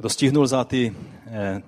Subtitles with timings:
[0.00, 0.96] Kdo stihnul za ty
[1.26, 1.62] eh,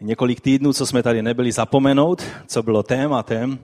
[0.00, 3.58] několik týdnů, co jsme tady nebyli, zapomenout, co bylo tématem,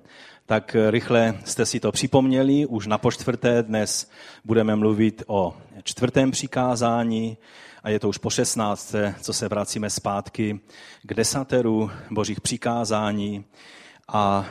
[0.46, 2.66] tak rychle jste si to připomněli.
[2.66, 4.10] Už na počtvrté dnes
[4.44, 7.38] budeme mluvit o čtvrtém přikázání
[7.82, 8.94] a je to už po 16.
[9.20, 10.60] co se vracíme zpátky
[11.02, 13.44] k desateru božích přikázání.
[14.08, 14.46] A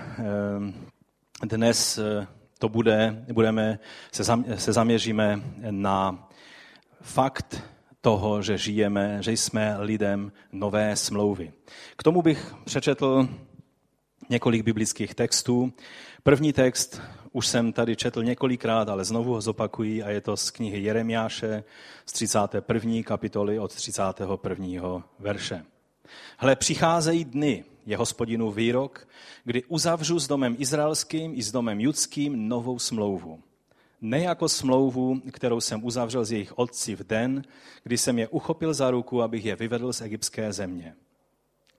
[1.42, 2.28] eh, dnes eh,
[2.60, 3.80] to bude, budeme,
[4.58, 5.42] se zaměříme
[5.72, 6.30] na
[7.02, 7.73] fakt
[8.04, 11.54] toho, že žijeme, že jsme lidem nové smlouvy.
[11.96, 13.30] K tomu bych přečetl
[14.30, 15.74] několik biblických textů.
[16.24, 17.02] První text
[17.32, 21.64] už jsem tady četl několikrát, ale znovu ho zopakuji a je to z knihy Jeremiáše
[22.06, 23.04] z 31.
[23.04, 25.04] kapitoly od 31.
[25.20, 25.66] verše.
[26.38, 29.08] Hle, přicházejí dny, je hospodinu výrok,
[29.44, 33.40] kdy uzavřu s domem izraelským i s domem judským novou smlouvu
[34.04, 37.44] ne jako smlouvu, kterou jsem uzavřel s jejich otci v den,
[37.84, 40.96] kdy jsem je uchopil za ruku, abych je vyvedl z egyptské země.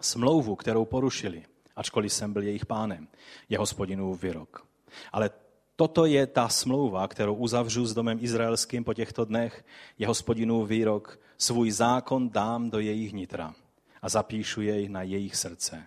[0.01, 1.43] Smlouvu, kterou porušili,
[1.77, 3.09] ačkoliv jsem byl jejich pánem,
[3.49, 4.67] je hospodinův výrok.
[5.13, 5.31] Ale
[5.77, 9.65] toto je ta smlouva, kterou uzavřu s domem izraelským po těchto dnech,
[9.99, 13.55] je hospodinův výrok, svůj zákon dám do jejich nitra
[14.03, 15.83] a zapíšu jej na jejich srdce.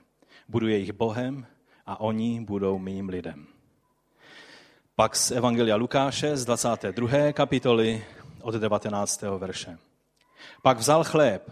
[0.47, 1.45] Budu jejich Bohem
[1.85, 3.56] a oni budou mým lidem.
[4.97, 7.31] Pak z Evangelia Lukáše z 22.
[7.33, 8.05] kapitoly
[8.41, 9.21] od 19.
[9.21, 9.77] verše.
[10.61, 11.51] Pak vzal chléb,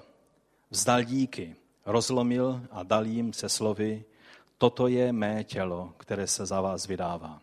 [0.69, 4.05] vzdal díky, rozlomil a dal jim se slovy,
[4.57, 7.41] toto je mé tělo, které se za vás vydává.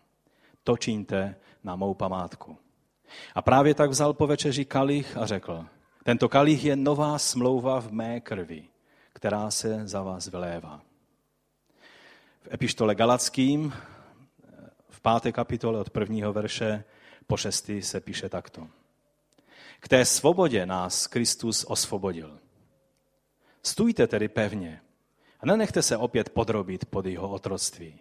[0.63, 2.57] To čiňte na mou památku.
[3.35, 5.65] A právě tak vzal po večeři kalich a řekl,
[6.03, 8.67] tento kalich je nová smlouva v mé krvi,
[9.13, 10.81] která se za vás vylévá.
[12.41, 13.73] V epištole Galackým
[15.03, 16.83] páté kapitole od prvního verše
[17.27, 18.67] po šestý se píše takto.
[19.79, 22.39] K té svobodě nás Kristus osvobodil.
[23.63, 24.81] Stůjte tedy pevně
[25.39, 27.99] a nenechte se opět podrobit pod jeho otroctví.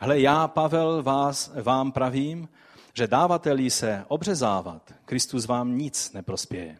[0.00, 2.48] Hle, já, Pavel, vás, vám pravím,
[2.94, 6.78] že dávateli se obřezávat, Kristus vám nic neprospěje.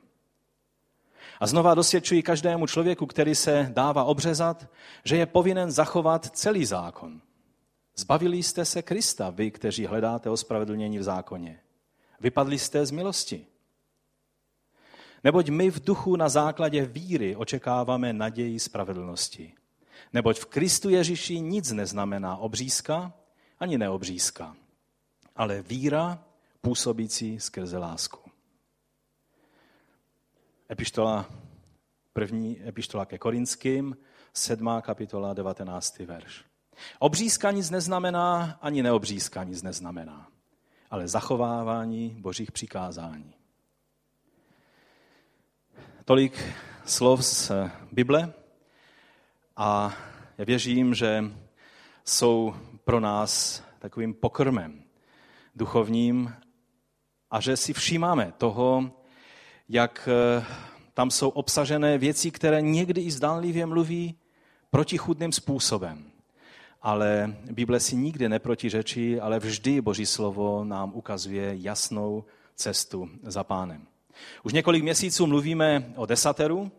[1.41, 4.67] A znova dosvědčuji každému člověku, který se dává obřezat,
[5.05, 7.21] že je povinen zachovat celý zákon.
[7.99, 11.61] Zbavili jste se Krista, vy, kteří hledáte ospravedlnění v zákoně.
[12.21, 13.47] Vypadli jste z milosti.
[15.25, 19.55] Neboť my v duchu na základě víry očekáváme naději spravedlnosti.
[20.12, 23.12] Neboť v Kristu Ježíši nic neznamená obřízka
[23.59, 24.56] ani neobřízka,
[25.37, 26.25] ale víra
[26.61, 28.31] působící skrze lásku.
[30.71, 31.31] Epištola,
[32.12, 33.97] první epištola ke Korinským,
[34.33, 35.99] sedmá kapitola, 19.
[35.99, 36.46] verš.
[36.98, 40.28] Obřízka nic neznamená, ani neobřízka nic neznamená,
[40.91, 43.34] ale zachovávání božích přikázání.
[46.04, 46.54] Tolik
[46.84, 47.53] slov z
[47.92, 48.32] Bible
[49.56, 49.94] a
[50.38, 51.25] já věřím, že
[52.04, 52.54] jsou
[52.84, 54.82] pro nás takovým pokrmem
[55.54, 56.34] duchovním
[57.31, 58.91] a že si všímáme toho,
[59.69, 60.44] jak eh,
[60.94, 64.19] tam jsou obsažené věci, které někdy i zdánlivě mluví
[64.70, 66.16] protichudným způsobem
[66.82, 73.87] ale Bible si nikdy neprotiřečí, ale vždy Boží slovo nám ukazuje jasnou cestu za pánem.
[74.42, 76.70] Už několik měsíců mluvíme o desateru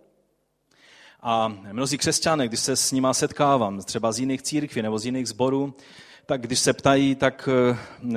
[1.22, 5.28] a mnozí křesťané, když se s nima setkávám, třeba z jiných církví nebo z jiných
[5.28, 5.74] zborů,
[6.26, 7.50] tak když se ptají, tak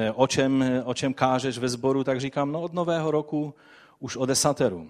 [0.01, 3.55] eh, o čem, o čem kážeš ve sboru, tak říkám, no od nového roku
[3.99, 4.89] už o desateru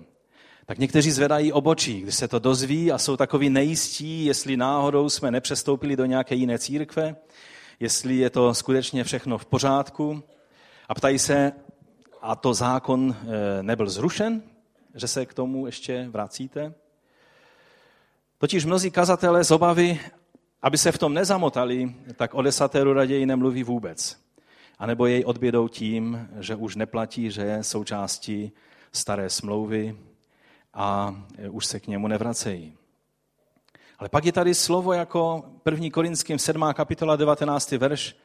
[0.71, 5.31] tak někteří zvedají obočí, když se to dozví a jsou takový nejistí, jestli náhodou jsme
[5.31, 7.17] nepřestoupili do nějaké jiné církve,
[7.81, 10.23] jestli je to skutečně všechno v pořádku.
[10.89, 11.53] A ptají se,
[12.23, 14.43] a to zákon eh, nebyl zrušen,
[14.95, 16.75] že se k tomu ještě vracíte?
[18.39, 20.01] Totiž mnozí kazatelé z obavy,
[20.63, 24.17] aby se v tom nezamotali, tak o desateru raději nemluví vůbec.
[24.79, 28.53] A nebo jej odbědou tím, že už neplatí, že je součástí
[28.93, 29.97] staré smlouvy,
[30.75, 32.77] a e, už se k němu nevracejí.
[33.99, 35.91] Ale pak je tady slovo jako 1.
[35.93, 36.65] Korinským 7.
[36.75, 37.71] kapitola 19.
[37.71, 38.17] verš.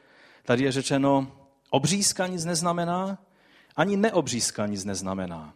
[0.42, 1.32] Tady je řečeno,
[1.70, 3.18] obřízka nic neznamená,
[3.76, 5.54] ani neobřízka nic neznamená.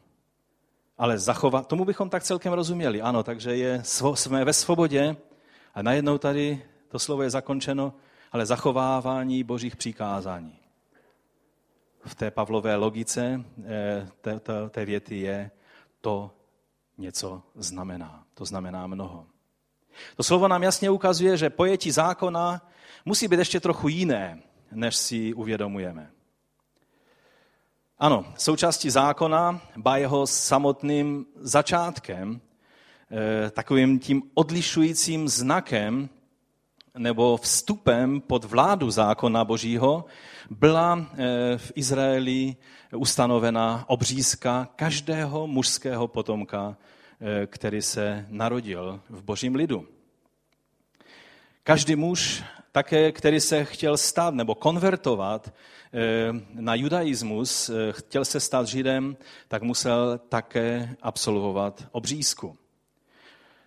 [0.99, 3.03] Ale zachovat, tomu bychom tak celkem rozuměli.
[3.03, 3.83] Ano, takže je,
[4.15, 5.17] jsme ve svobodě
[5.75, 7.93] a najednou tady to slovo je zakončeno,
[8.33, 10.57] ale zachovávání božích přikázání.
[12.05, 15.51] V té Pavlové logice e, té, té, té věty je
[16.01, 16.31] to
[17.01, 18.25] něco znamená.
[18.35, 19.27] To znamená mnoho.
[20.17, 22.71] To slovo nám jasně ukazuje, že pojetí zákona
[23.05, 24.43] musí být ještě trochu jiné,
[24.73, 26.11] než si uvědomujeme.
[27.99, 32.41] Ano, součástí zákona, ba jeho samotným začátkem,
[33.11, 36.09] eh, takovým tím odlišujícím znakem
[36.99, 40.05] nebo vstupem pod vládu zákona Božího
[40.51, 42.57] byla eh, v Izraeli
[42.97, 46.77] ustanovena obřízka každého mužského potomka,
[47.21, 49.89] eh, který se narodil v božím lidu.
[51.63, 52.43] Každý muž,
[52.73, 55.55] také který se chtěl stát nebo konvertovat
[55.95, 56.01] eh,
[56.53, 59.17] na judaismus, chtěl se stát židem,
[59.49, 62.57] tak musel také absolvovat obřízku.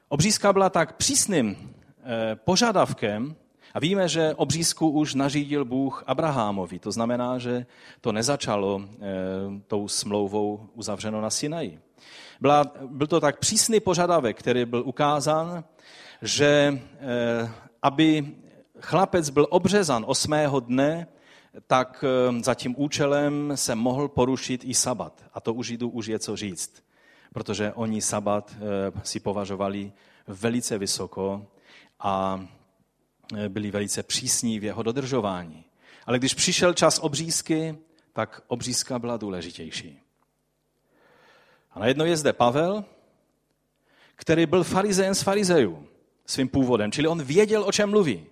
[0.10, 1.74] Obřízka byla tak přísným
[2.36, 3.36] požadavkem,
[3.74, 6.80] a víme, že obřízku už nařídil Bůh Abrahamovi.
[6.80, 7.66] To znamená, že
[8.02, 8.88] to nezačalo e,
[9.68, 11.80] tou smlouvou uzavřeno na Sinaji.
[12.42, 15.64] Byla, byl to tak přísný požadavek, který byl ukázán,
[16.22, 17.52] že e,
[17.82, 18.36] aby
[18.80, 21.08] chlapec byl obřezan osmého dne,
[21.68, 22.06] tak
[22.42, 25.24] za tím účelem se mohl porušit i sabat.
[25.34, 26.84] A to u Židů už je co říct,
[27.34, 28.56] protože oni sabat
[29.04, 29.92] si považovali
[30.28, 31.46] velice vysoko
[32.04, 32.46] a
[33.36, 35.66] Eh, byli velice přísní v jeho dodržování.
[36.06, 37.78] Ale když přišel čas obřízky,
[38.14, 40.00] tak obřízka byla důležitější.
[41.72, 42.86] A najednou je zde Pavel,
[44.16, 45.88] který byl farizejem z farizejů
[46.26, 48.26] svým původem, čili on věděl, o čem mluví.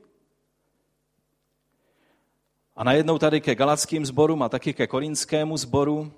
[2.75, 6.13] A najednou tady ke galackým sborům a taky ke korinskému sboru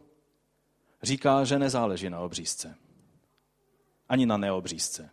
[1.03, 2.75] říká, že nezáleží na obřízce.
[4.09, 5.09] Ani na neobřízce.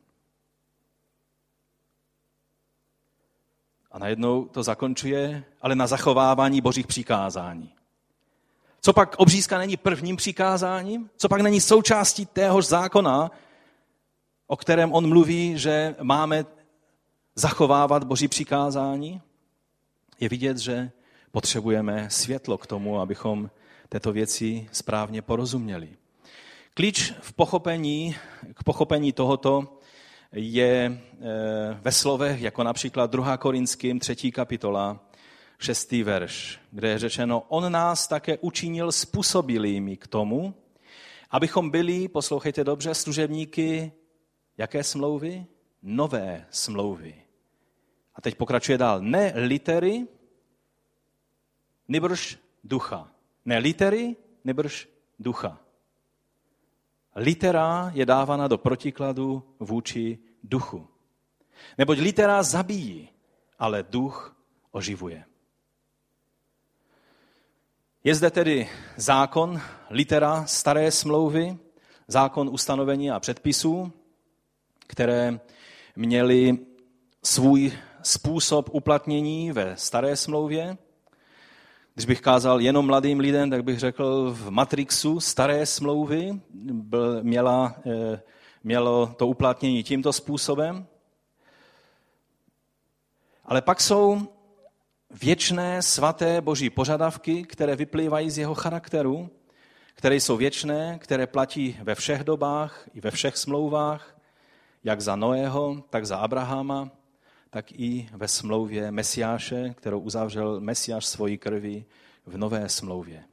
[3.92, 7.72] A najednou to zakončuje, ale na zachovávání božích přikázání.
[8.80, 11.10] Co pak obřízka není prvním přikázáním?
[11.16, 13.30] Co pak není součástí téhož zákona,
[14.46, 16.44] o kterém on mluví, že máme
[17.34, 19.22] zachovávat boží přikázání?
[20.20, 20.90] Je vidět, že
[21.32, 23.50] potřebujeme světlo k tomu, abychom
[23.88, 25.96] této věci správně porozuměli.
[26.74, 28.16] Klíč v pochopení,
[28.54, 29.79] k pochopení tohoto
[30.32, 33.36] je eh, ve slovech, jako například 2.
[33.36, 34.32] Korinským 3.
[34.32, 35.00] kapitola,
[35.58, 35.92] 6.
[35.92, 40.54] verš, kde je řečeno, on nás také učinil způsobilými k tomu,
[41.30, 43.92] abychom byli, poslouchejte dobře, služebníky
[44.60, 45.46] jaké smlouvy?
[45.82, 47.14] Nové smlouvy.
[48.14, 49.00] A teď pokračuje dál.
[49.00, 50.06] Ne litery,
[51.88, 53.12] nebrž ducha.
[53.44, 54.88] Ne litery, nebrž
[55.18, 55.60] ducha.
[57.16, 60.88] Litera je dávána do protikladu vůči duchu.
[61.78, 63.08] Neboť litera zabíjí,
[63.58, 64.36] ale duch
[64.70, 65.24] oživuje.
[68.04, 69.60] Je zde tedy zákon,
[69.90, 71.58] litera staré smlouvy,
[72.08, 73.92] zákon ustanovení a předpisů,
[74.86, 75.40] které
[75.96, 76.58] měly
[77.22, 77.72] svůj
[78.02, 80.78] způsob uplatnění ve staré smlouvě,
[81.94, 86.40] když bych kázal jenom mladým lidem, tak bych řekl v Matrixu staré smlouvy
[86.72, 88.22] byl, měla, eh,
[88.64, 90.86] mělo to uplatnění tímto způsobem.
[93.44, 94.28] Ale pak jsou
[95.22, 99.30] věčné, svaté boží požadavky, které vyplývají z jeho charakteru,
[99.94, 104.16] které jsou věčné, které platí ve všech dobách i ve všech smlouvách,
[104.84, 106.90] jak za Noého, tak za Abrahama,
[107.50, 111.84] tak i ve smlouvě Mesiáše, kterou uzavřel Mesiáš svojí krví
[112.26, 113.24] v nové smlouvě.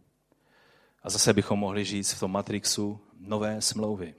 [1.04, 4.16] A zase bychom mohli říct v tom matrixu nové smlouvy.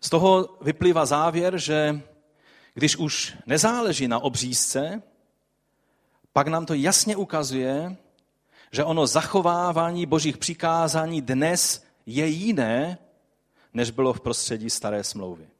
[0.00, 2.00] Z toho vyplývá závěr, že
[2.74, 5.02] když už nezáleží na obřízce,
[6.32, 7.96] pak nám to jasně ukazuje,
[8.72, 12.98] že ono zachovávání božích přikázání dnes je jiné,
[13.74, 15.51] než bylo v prostředí staré smlouvy.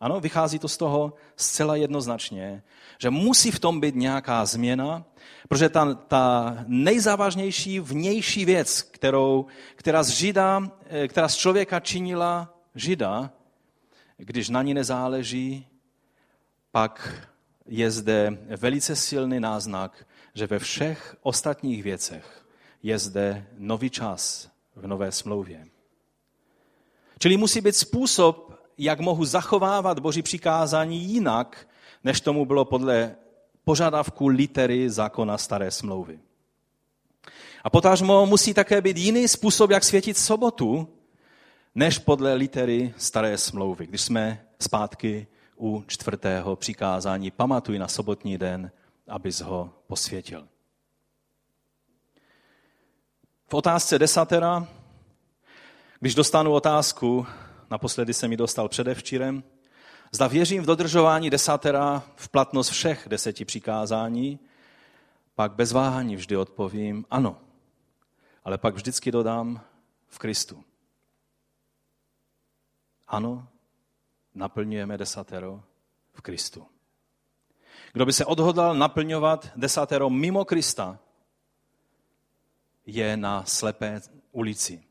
[0.00, 2.62] Ano, vychází to z toho zcela jednoznačně,
[2.98, 5.04] že musí v tom být nějaká změna,
[5.48, 12.54] protože ta, ta nejzávažnější vnější věc, kterou, která, z žida, eh, která z člověka činila
[12.74, 13.30] žida,
[14.16, 15.66] když na ní nezáleží,
[16.70, 17.26] pak
[17.66, 22.46] je zde velice silný náznak, že ve všech ostatních věcech
[22.82, 25.66] je zde nový čas v nové smlouvě.
[27.18, 31.68] Čili musí být způsob, jak mohu zachovávat Boží přikázání jinak,
[32.04, 33.16] než tomu bylo podle
[33.64, 36.18] požadavku litery zákona staré smlouvy.
[37.64, 40.88] A potážmo musí také být jiný způsob, jak světit sobotu,
[41.74, 43.86] než podle litery staré smlouvy.
[43.86, 48.70] Když jsme zpátky u čtvrtého přikázání, pamatuj na sobotní den,
[49.08, 50.48] abys ho posvětil.
[53.48, 54.66] V otázce desatera,
[56.00, 57.26] když dostanu otázku,
[57.70, 59.44] naposledy jsem mi dostal předevčírem,
[60.12, 64.38] zda věřím v dodržování desatera v platnost všech deseti přikázání,
[65.34, 67.40] pak bez váhání vždy odpovím ano.
[68.44, 69.60] Ale pak vždycky dodám
[70.08, 70.64] v Kristu.
[73.08, 73.48] Ano,
[74.34, 75.62] naplňujeme desatero
[76.12, 76.66] v Kristu.
[77.92, 80.98] Kdo by se odhodlal naplňovat desatero mimo Krista,
[82.86, 84.00] je na slepé
[84.32, 84.85] ulici.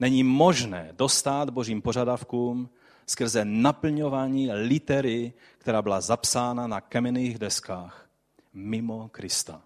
[0.00, 2.70] Není možné dostat božím požadavkům
[3.06, 8.08] skrze naplňování litery, která byla zapsána na kamenných deskách
[8.52, 9.62] mimo Krista.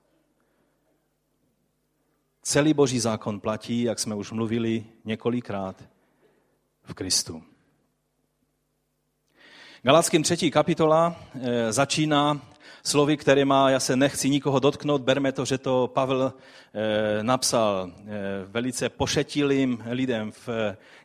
[2.43, 5.85] Celý boží zákon platí, jak jsme už mluvili několikrát,
[6.85, 7.43] v Kristu.
[9.83, 12.54] Galackým třetí kapitola eh, začíná
[12.87, 17.91] slovy, které má, já se nechci nikoho dotknout, berme to, že to Pavel eh, napsal
[17.91, 18.13] eh,
[18.47, 20.49] velice pošetilým lidem v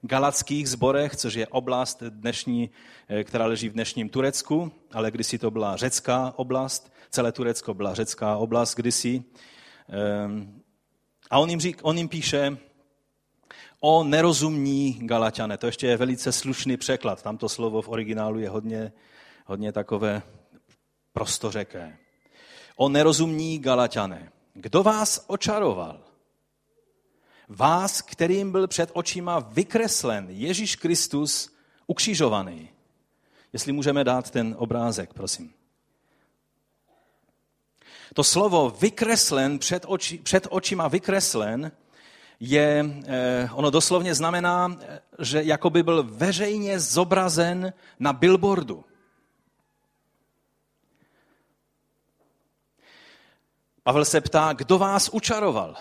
[0.02, 2.70] galackých zborech, což je oblast dnešní,
[3.24, 8.38] která leží v dnešním Turecku, ale kdysi to byla řecká oblast, celé Turecko byla řecká
[8.38, 9.24] oblast kdysi.
[11.30, 12.58] A on jim, řík, on jim píše,
[13.80, 15.58] o nerozumní Galaťané.
[15.58, 17.22] To ještě je velice slušný překlad.
[17.22, 18.92] Tamto slovo v originálu je hodně,
[19.46, 20.22] hodně takové
[21.20, 21.98] prostořeké.
[22.76, 24.32] O nerozumní Galaťané.
[24.54, 26.00] Kdo vás očaroval?
[27.48, 31.52] Vás, kterým byl před očima vykreslen Ježíš Kristus
[31.88, 32.70] ukřižovaný.
[33.54, 35.54] Jestli můžeme dát ten obrázek, prosím.
[38.14, 41.72] To slovo vykreslen, před, oči, před očima vykreslen,
[42.40, 44.78] je, eh, ono doslovně znamená,
[45.20, 48.86] že jako by byl veřejně zobrazen na billboardu.
[53.90, 55.76] Pavel se ptá, kdo vás učaroval?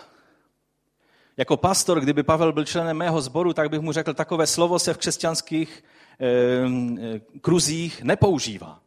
[1.37, 4.95] Jako pastor, kdyby Pavel byl členem mého sboru, tak bych mu řekl, takové slovo se
[4.95, 5.85] v křesťanských
[6.21, 8.81] eh, kruzích nepoužívá.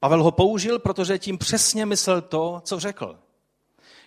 [0.00, 3.18] Pavel ho použil, protože tím přesně myslel to, co řekl.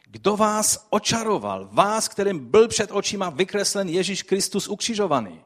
[0.06, 1.70] Kdo vás očaroval?
[1.72, 5.42] Vás, kterým byl před očima vykreslen Ježíš Kristus ukřižovaný.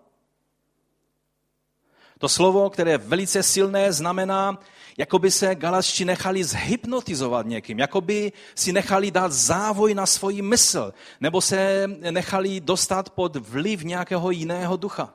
[2.23, 4.59] To slovo, které je velice silné, znamená,
[4.97, 10.41] jako by se galačti nechali zhypnotizovat někým, jako by si nechali dát závoj na svoji
[10.41, 15.13] mysl, nebo se nechali dostat pod vliv nějakého jiného ducha.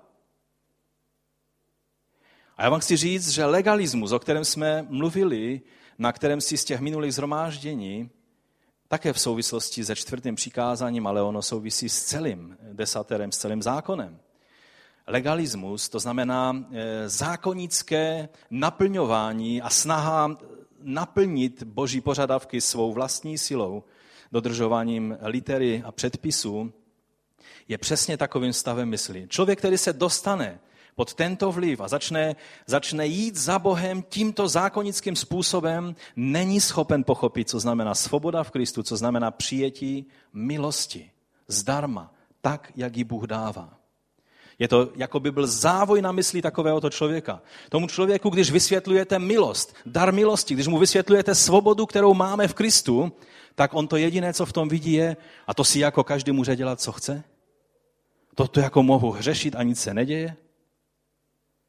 [2.57, 5.61] A já vám chci říct, že legalismus, o kterém jsme mluvili,
[5.99, 8.11] na kterém si z těch minulých zhromáždění,
[8.89, 14.21] také v souvislosti se čtvrtým přikázáním, ale ono souvisí s celým desaterem, s celým zákonem.
[15.09, 20.37] Legalismus, to znamená eh, zákonické naplňování a snaha
[20.83, 23.85] naplnit boží požadavky svou vlastní silou,
[24.33, 26.73] dodržováním litery a předpisů,
[27.69, 29.27] je přesně takovým stavem mysli.
[29.29, 30.61] Člověk, který se dostane
[30.95, 32.37] pod tento vliv a začne,
[32.67, 38.83] začne jít za Bohem tímto zákonickým způsobem, není schopen pochopit, co znamená svoboda v Kristu,
[38.83, 41.11] co znamená přijetí milosti,
[41.49, 43.78] zdarma, tak, jak ji Bůh dává.
[44.59, 47.43] Je to, jako by byl závoj na mysli takovéhoto člověka.
[47.69, 53.13] Tomu člověku, když vysvětlujete milost, dar milosti, když mu vysvětlujete svobodu, kterou máme v Kristu,
[53.55, 56.57] tak on to jediné, co v tom vidí, je, a to si jako každý může
[56.57, 57.25] dělat, co chce?
[58.35, 60.37] To, to jako mohu hřešit a nic se neděje?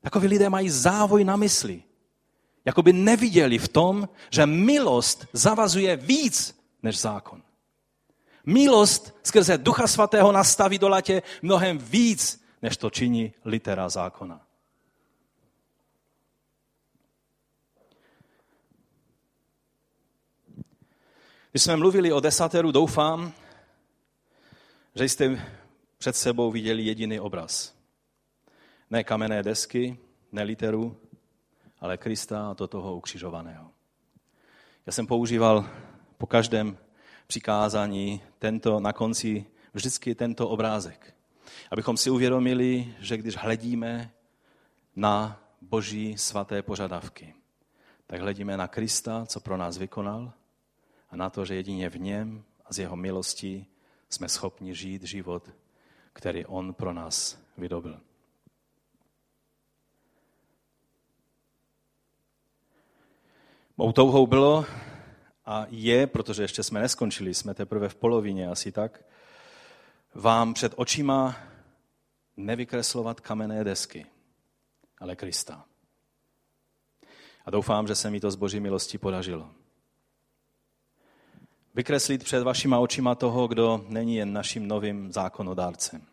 [0.01, 1.83] Takoví lidé mají závoj na mysli.
[2.65, 7.41] Jakoby neviděli v tom, že milost zavazuje víc než zákon.
[8.45, 14.45] Milost skrze Ducha Svatého nastaví do latě mnohem víc, než to činí litera zákona.
[21.51, 23.33] Když jsme mluvili o desateru, doufám,
[24.95, 25.51] že jste
[25.97, 27.75] před sebou viděli jediný obraz.
[28.89, 29.97] Ne kamenné desky,
[30.31, 30.97] ne literu,
[31.79, 33.71] ale Krista a to toho ukřižovaného.
[34.85, 35.69] Já jsem používal
[36.17, 36.77] po každém
[37.27, 41.15] přikázání tento, na konci vždycky tento obrázek.
[41.71, 44.11] Abychom si uvědomili, že když hledíme
[44.95, 47.35] na boží svaté požadavky,
[48.07, 50.33] tak hledíme na Krista, co pro nás vykonal,
[51.09, 53.65] a na to, že jedině v něm a z jeho milostí
[54.09, 55.49] jsme schopni žít život,
[56.13, 57.99] který on pro nás vydobil.
[63.77, 64.65] Mou touhou bylo
[65.45, 69.05] a je, protože ještě jsme neskončili, jsme teprve v polovině asi tak,
[70.13, 71.35] vám před očima
[72.39, 74.05] nevykreslovat kamenné desky,
[74.99, 75.65] ale Krista.
[77.45, 79.49] A doufám, že se mi to z boží milosti podařilo.
[81.75, 86.07] Vykreslit před vašima očima toho, kdo není jen naším novým zákonodárcem,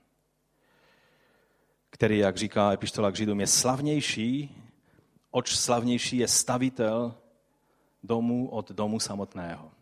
[1.91, 4.63] který, jak říká epištola k Židům, je slavnější,
[5.31, 7.15] oč slavnější je stavitel
[8.03, 9.73] domu od domu samotného.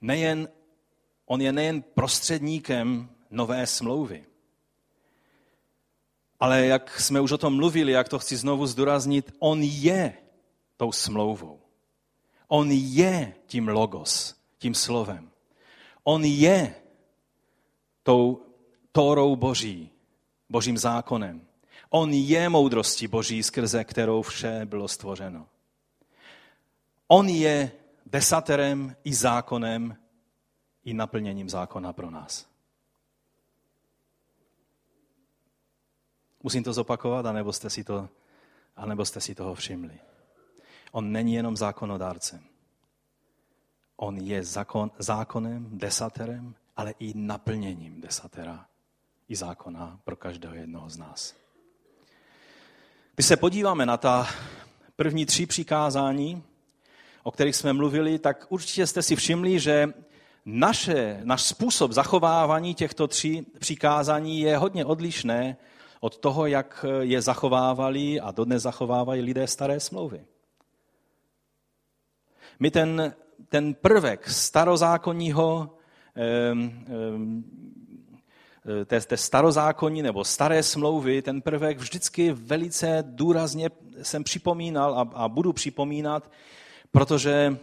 [0.00, 0.48] Nejen,
[1.26, 4.26] on je nejen prostředníkem nové smlouvy,
[6.40, 10.14] Ale jak jsme už o tom mluvili, jak to chci znovu zdůraznit, on je
[10.76, 11.60] tou smlouvou.
[12.48, 15.30] On je tím logos, tím slovem.
[16.04, 16.74] On je
[18.02, 18.42] tou
[18.92, 19.90] Tórou Boží,
[20.48, 21.46] Božím zákonem.
[21.90, 25.46] On je moudrostí Boží, skrze kterou vše bylo stvořeno.
[27.08, 27.72] On je
[28.06, 29.96] desaterem i zákonem,
[30.84, 32.46] i naplněním zákona pro nás.
[36.42, 38.08] Musím to zopakovat, anebo jste si, to,
[38.76, 40.00] anebo jste si toho všimli.
[40.92, 42.44] On není jenom zákonodárcem.
[43.96, 48.66] On je zákon, zákonem, desaterem, ale i naplněním desatera
[49.28, 51.34] i zákona pro každého jednoho z nás.
[53.14, 54.28] Když se podíváme na ta
[54.96, 56.42] první tři přikázání,
[57.22, 59.92] o kterých jsme mluvili, tak určitě jste si všimli, že
[60.44, 65.56] naše, náš způsob zachovávání těchto tří přikázání je hodně odlišné
[66.00, 70.24] od toho, jak je zachovávali a dodnes zachovávají lidé staré smlouvy.
[72.60, 73.14] My ten,
[73.48, 75.70] ten prvek starozákonního
[78.86, 83.70] té, té starozákonní nebo staré smlouvy, ten prvek vždycky velice důrazně
[84.02, 86.30] jsem připomínal a, a budu připomínat,
[86.90, 87.58] protože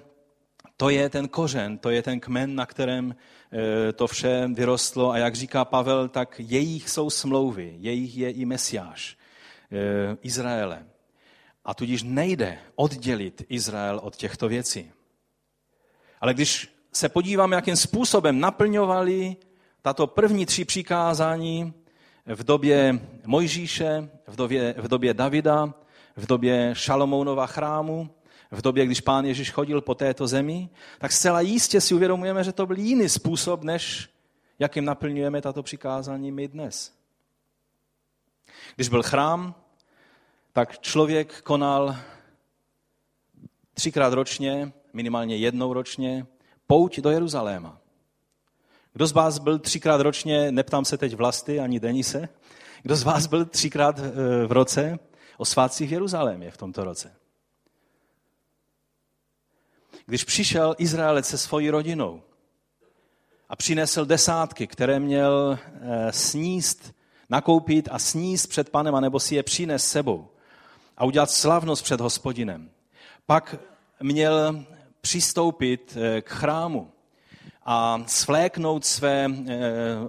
[0.80, 5.12] to je ten kořen, to je ten kmen, na kterém e, to vše vyrostlo.
[5.12, 9.18] A jak říká Pavel, tak jejich jsou smlouvy, jejich je i Mesiáš,
[9.72, 10.86] e, Izraele.
[11.66, 14.92] A tudíž nejde oddělit Izrael od těchto věcí.
[16.22, 19.36] Ale když se podíváme, jakým způsobem naplňovali
[19.82, 21.74] tato první tři přikázání
[22.26, 25.74] v době Mojžíše, v době, v době Davida,
[26.16, 28.10] v době Šalomounova chrámu,
[28.52, 32.52] v době, když pán Ježíš chodil po této zemi, tak zcela jistě si uvědomujeme, že
[32.52, 34.10] to byl jiný způsob, než
[34.60, 36.94] jakým naplňujeme tato přikázání my dnes.
[38.76, 39.56] Když byl chrám,
[40.54, 41.96] tak člověk konal
[43.74, 46.26] třikrát ročně, minimálně jednou ročně,
[46.68, 47.78] pouť do Jeruzaléma.
[48.94, 52.30] Kdo z vás byl třikrát ročně, neptám se teď vlasty ani Denise,
[52.82, 55.00] kdo z vás byl třikrát eh, v roce
[55.38, 57.16] o svátcích v Jeruzalémě v tomto roce?
[60.10, 62.22] Když přišel Izraelec se svojí rodinou
[63.50, 66.94] a přinesl desátky, které měl eh, sníst,
[67.30, 70.28] nakoupit a sníst před panem, anebo si je přines sebou
[70.98, 72.70] a udělat slavnost před hospodinem,
[73.26, 73.56] pak
[74.02, 74.66] měl
[75.02, 76.92] přistoupit eh, k chrámu
[77.66, 79.58] a svléknout své eh,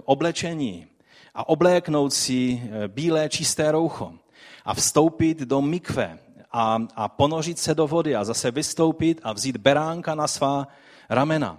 [0.05, 0.87] oblečení
[1.33, 4.13] a obléknout si bílé čisté roucho
[4.65, 6.19] a vstoupit do mikve
[6.53, 10.67] a, a ponořit se do vody a zase vystoupit a vzít beránka na svá
[11.09, 11.57] ramena.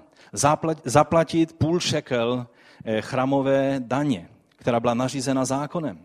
[0.84, 2.46] Zaplatit půl šekel
[3.00, 5.98] chramové daně, která byla nařízena zákonem.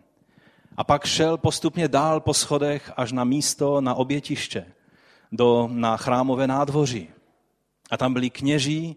[0.78, 4.66] A pak šel postupně dál po schodech až na místo, na obětiště,
[5.32, 7.10] do, na chrámové nádvoří.
[7.92, 8.96] A tam byli kněží,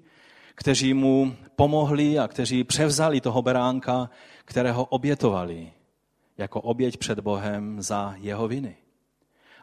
[0.55, 4.11] kteří mu pomohli a kteří převzali toho beránka,
[4.45, 5.73] kterého obětovali
[6.39, 8.77] jako oběť před Bohem za jeho viny.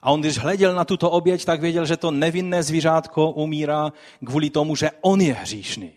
[0.02, 3.94] A on, když hleděl na tuto oběť, tak věděl, že to nevinné zvířátko umírá
[4.26, 5.94] kvůli tomu, že on je hříšný.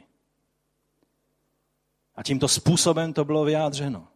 [2.14, 4.08] A tímto způsobem to bylo vyjádřeno.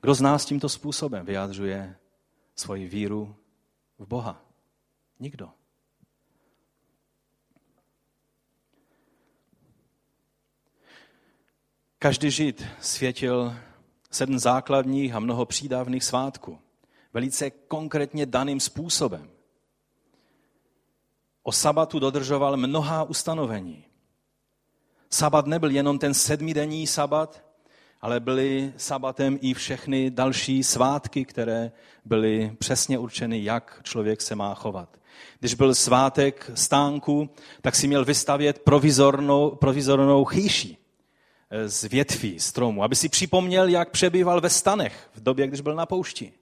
[0.00, 1.96] Kdo z nás tímto způsobem vyjádřuje
[2.54, 3.36] svoji víru
[3.98, 4.42] v Boha?
[5.18, 5.50] Nikdo.
[11.98, 13.56] Každý žid světil
[14.10, 16.58] sedm základních a mnoho přídavných svátků.
[17.12, 19.30] Velice konkrétně daným způsobem.
[21.42, 23.84] O sabatu dodržoval mnohá ustanovení.
[25.10, 27.44] Sabat nebyl jenom ten sedmidenní sabat,
[28.00, 31.72] ale byly sabatem i všechny další svátky, které
[32.04, 34.96] byly přesně určeny, jak člověk se má chovat.
[35.40, 37.30] Když byl svátek stánku,
[37.62, 40.79] tak si měl vystavět provizornou, provizornou chýši
[41.66, 45.86] z větví stromu, aby si připomněl, jak přebýval ve stanech v době, když byl na
[45.86, 46.32] poušti.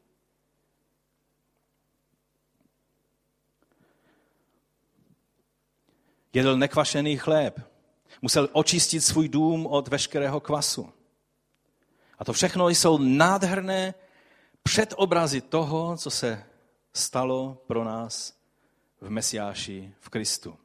[6.32, 7.60] Jedl nekvašený chléb.
[8.22, 10.92] Musel očistit svůj dům od veškerého kvasu.
[12.18, 13.94] A to všechno jsou nádherné
[14.62, 16.44] předobrazy toho, co se
[16.92, 18.34] stalo pro nás
[19.00, 20.58] v Mesiáši, v Kristu.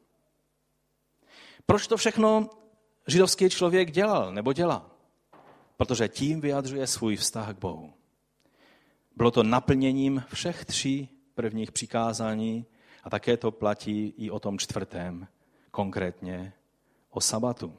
[1.66, 2.50] Proč to všechno
[3.08, 4.92] židovský člověk dělal nebo dělá?
[5.78, 7.94] Protože tím vyjadřuje svůj vztah k Bohu.
[9.16, 12.66] Bylo to naplněním všech tří prvních přikázání
[13.04, 15.28] a také to platí i o tom čtvrtém,
[15.72, 16.54] konkrétně
[17.10, 17.74] o sabatu.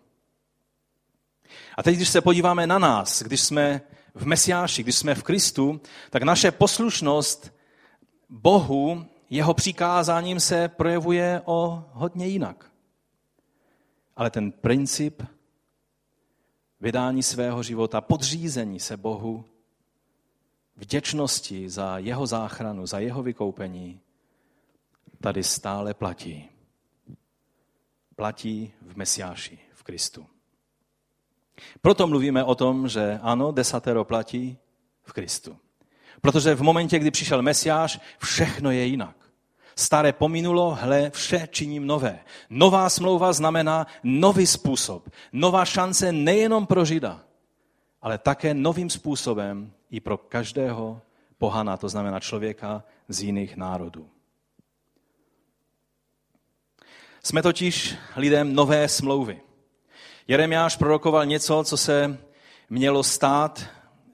[1.77, 3.81] A teď, když se podíváme na nás, když jsme
[4.15, 7.55] v Mesiáši, když jsme v Kristu, tak naše poslušnost
[8.29, 12.71] Bohu, jeho přikázáním se projevuje o hodně jinak.
[14.17, 15.23] Ale ten princip
[16.81, 19.45] vydání svého života, podřízení se Bohu,
[20.77, 24.01] vděčnosti za jeho záchranu, za jeho vykoupení,
[25.21, 26.49] tady stále platí.
[28.17, 30.27] Platí v Mesiáši, v Kristu.
[31.81, 34.59] Proto mluvíme o tom, že ano, desatero platí
[35.03, 35.59] v Kristu.
[36.21, 39.24] Protože v momentě, kdy přišel Mesiáš, všechno je jinak.
[39.77, 42.21] Staré pominulo, hle, vše činím nové.
[42.51, 45.09] Nová smlouva znamená nový způsob.
[45.33, 47.21] Nová šance nejenom pro Žida,
[48.03, 51.01] ale také novým způsobem i pro každého
[51.39, 54.09] pohana, to znamená člověka z jiných národů.
[57.23, 59.41] Jsme totiž lidem nové smlouvy.
[60.29, 62.19] Jeremiáš prorokoval něco, co se
[62.71, 63.65] mělo stát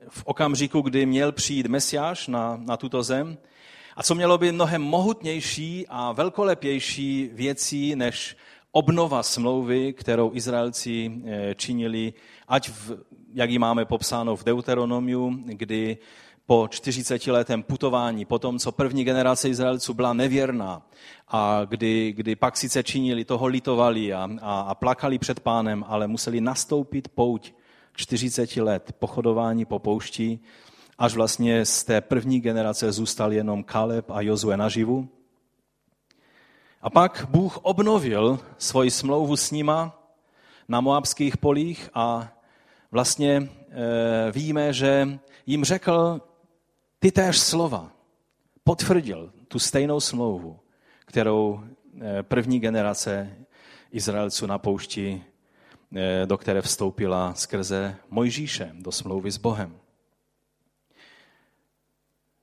[0.09, 3.39] v okamžiku, kdy měl přijít Mesiáš na, na tuto zem
[4.01, 8.37] a co mělo být mnohem mohutnější a velkolepější věcí než
[8.73, 12.13] obnova smlouvy, kterou Izraelci eh, činili,
[12.49, 12.97] ať v,
[13.35, 15.99] jak ji máme popsáno v Deuteronomiu, kdy
[16.47, 20.83] po 40 letém putování, po tom, co první generace Izraelců byla nevěrná
[21.29, 26.07] a kdy, kdy pak sice činili, toho litovali a, a, a plakali před pánem, ale
[26.07, 27.53] museli nastoupit pouť
[27.95, 30.41] 40 let pochodování po poušti,
[31.01, 35.09] až vlastně z té první generace zůstal jenom Kaleb a Jozue naživu.
[36.83, 40.03] A pak Bůh obnovil svoji smlouvu s nima
[40.69, 42.33] na moabských polích a
[42.91, 46.21] vlastně e, víme, že jim řekl
[46.99, 47.93] ty též slova.
[48.65, 50.61] Potvrdil tu stejnou smlouvu,
[51.05, 51.61] kterou
[52.01, 53.37] e, první generace
[53.93, 55.23] Izraelců na poušti,
[55.97, 59.81] e, do které vstoupila skrze Mojžíše do smlouvy s Bohem.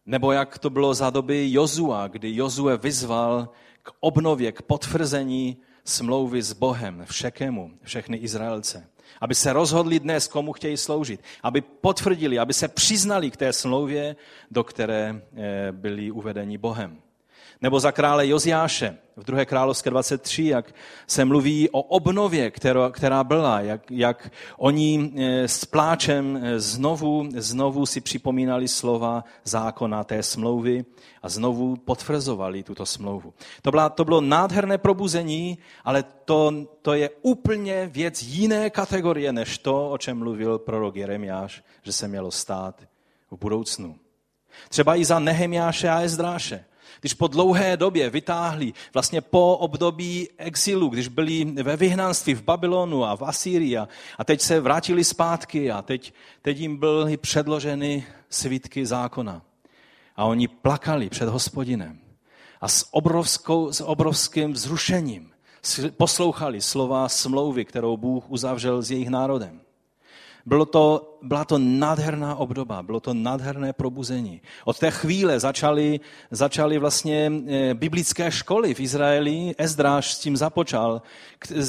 [0.08, 3.50] Nebo jak to bylo za doby Jozua, kdy Jozue vyzval
[3.84, 8.88] k obnově, k potvrzení smlouvy s Bohem všekému, všechny Izraelce.
[9.22, 11.24] Aby se rozhodli dnes, komu chtějí sloužit.
[11.44, 14.16] Aby potvrdili, aby se přiznali k té smlouvě,
[14.52, 17.02] do které eh, byli uvedeni Bohem.
[17.62, 19.46] Nebo za krále Joziáše v 2.
[19.46, 20.76] královské 23, jak
[21.08, 27.30] se mluví o obnově, která, která byla, jak, jak oni eh, s pláčem eh, znovu,
[27.36, 30.86] znovu si připomínali slova zákona té smlouvy
[31.22, 33.34] a znovu potvrzovali tuto smlouvu.
[33.62, 39.58] To, byla, to bylo nádherné probuzení, ale to, to je úplně věc jiné kategorie, než
[39.58, 42.82] to, o čem mluvil prorok Jeremiáš, že se mělo stát
[43.32, 43.96] v budoucnu.
[44.70, 46.66] Třeba i za Nehemiáše a Ezdráše
[47.02, 53.06] když po dlouhé době vytáhli, vlastně po období exilu, když byli ve vyhnanství v Babylonu
[53.06, 58.06] a v Asýrii a, a teď se vrátili zpátky a teď, teď jim byly předloženy
[58.30, 59.42] svítky zákona.
[60.16, 62.00] A oni plakali před hospodinem
[62.62, 65.32] a s, obrovskou, s obrovským vzrušením
[65.98, 69.62] poslouchali slova smlouvy, kterou Bůh uzavřel s jejich národem.
[70.48, 74.42] Bylo to, byla to nádherná obdoba, bylo to nádherné probuzení.
[74.66, 76.00] Od té chvíle začaly,
[76.32, 79.56] začaly vlastně eh, biblické školy v Izraeli.
[79.58, 81.02] Ezdráš s tím započal.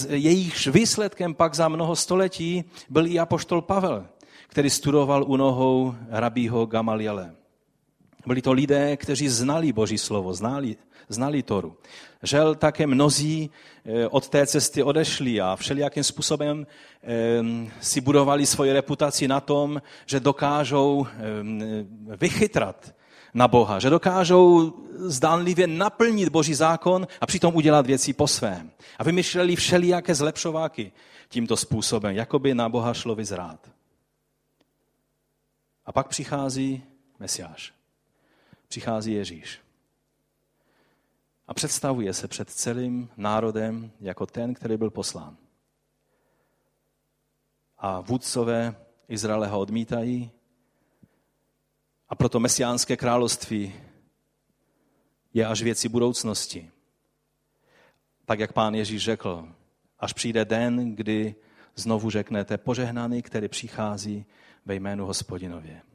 [0.08, 4.06] Jejichž výsledkem pak za mnoho století byl i apoštol Pavel,
[4.48, 7.37] který studoval u nohou rabího Gamaliele.
[8.28, 10.76] Byli to lidé, kteří znali Boží slovo, znali,
[11.08, 11.76] znali Toru.
[12.22, 13.50] Žel také mnozí
[13.84, 16.66] eh, od té cesty odešli a všelijakým způsobem
[17.02, 21.60] ehm, si budovali svoji reputaci na tom, že dokážou ehm,
[22.20, 22.94] vychytrat
[23.34, 28.70] na Boha, že dokážou zdánlivě naplnit Boží zákon a přitom udělat věci po svém.
[28.98, 30.92] A vymýšleli všelijaké zlepšováky
[31.28, 33.70] tímto způsobem, jako by na Boha šlo vyzrát.
[35.86, 36.82] A pak přichází
[37.18, 37.77] Mesiáš.
[38.68, 39.60] Přichází Ježíš
[41.48, 45.36] a představuje se před celým národem jako ten, který byl poslán.
[47.78, 48.76] A vůdcové
[49.08, 50.30] Izraele ho odmítají
[52.08, 53.74] a proto mesiánské království
[55.34, 56.70] je až věci budoucnosti.
[58.24, 59.48] Tak, jak pán Ježíš řekl,
[59.98, 61.34] až přijde den, kdy
[61.74, 64.26] znovu řeknete požehnaný, který přichází
[64.64, 65.87] ve jménu hospodinově.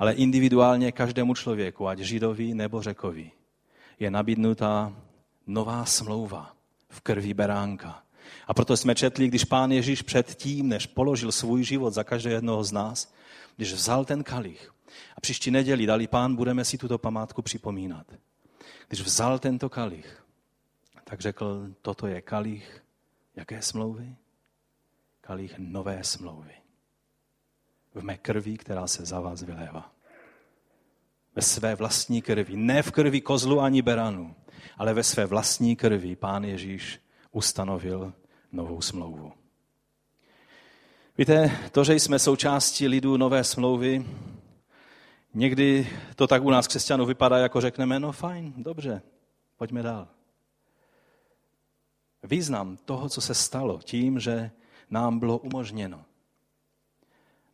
[0.00, 3.30] Ale individuálně každému člověku, ať židovi nebo řekovi,
[3.98, 4.96] je nabídnutá
[5.46, 6.56] nová smlouva
[6.88, 8.02] v krvi beránka.
[8.46, 12.64] A proto jsme četli, když pán Ježíš předtím, než položil svůj život za každého jednoho
[12.64, 13.12] z nás,
[13.56, 14.72] když vzal ten kalich
[15.16, 18.06] a příští neděli, dali pán, budeme si tuto památku připomínat.
[18.88, 20.24] Když vzal tento kalich,
[21.04, 22.84] tak řekl, toto je kalich
[23.36, 24.16] jaké smlouvy?
[25.20, 26.59] Kalich nové smlouvy.
[27.94, 29.92] V mé krvi, která se za vás vylévá.
[31.34, 34.34] Ve své vlastní krvi, ne v krvi kozlu ani beranu,
[34.78, 37.00] ale ve své vlastní krvi pán Ježíš
[37.32, 38.12] ustanovil
[38.52, 39.32] novou smlouvu.
[41.18, 44.06] Víte, to, že jsme součástí lidu nové smlouvy,
[45.34, 49.02] někdy to tak u nás křesťanů vypadá, jako řekneme, no fajn, dobře,
[49.56, 50.08] pojďme dál.
[52.22, 54.50] Význam toho, co se stalo tím, že
[54.90, 56.04] nám bylo umožněno.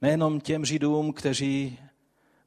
[0.06, 1.78] Nejenom těm židům, kteří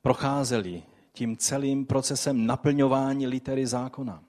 [0.01, 4.23] procházeli tím celým procesem naplňování litery zákona,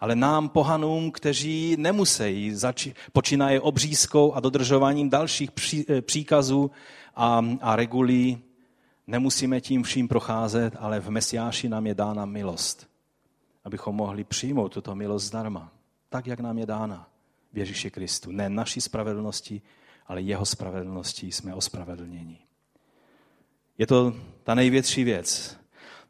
[0.00, 6.70] ale nám, pohanům, kteří nemusí, zači- počínaje obřízkou a dodržováním dalších pří, eh, příkazů
[7.16, 8.38] a, a regulí,
[9.06, 12.86] nemusíme tím vším procházet, ale v Mesiáši nám je dána milost,
[13.64, 15.72] abychom mohli přijmout tuto milost zdarma,
[16.08, 17.08] tak, jak nám je dána
[17.52, 18.32] v Ježíši Kristu.
[18.32, 19.62] Ne naší spravedlnosti,
[20.06, 22.45] ale jeho spravedlností jsme ospravedlněni.
[23.78, 25.56] Je to ta největší věc,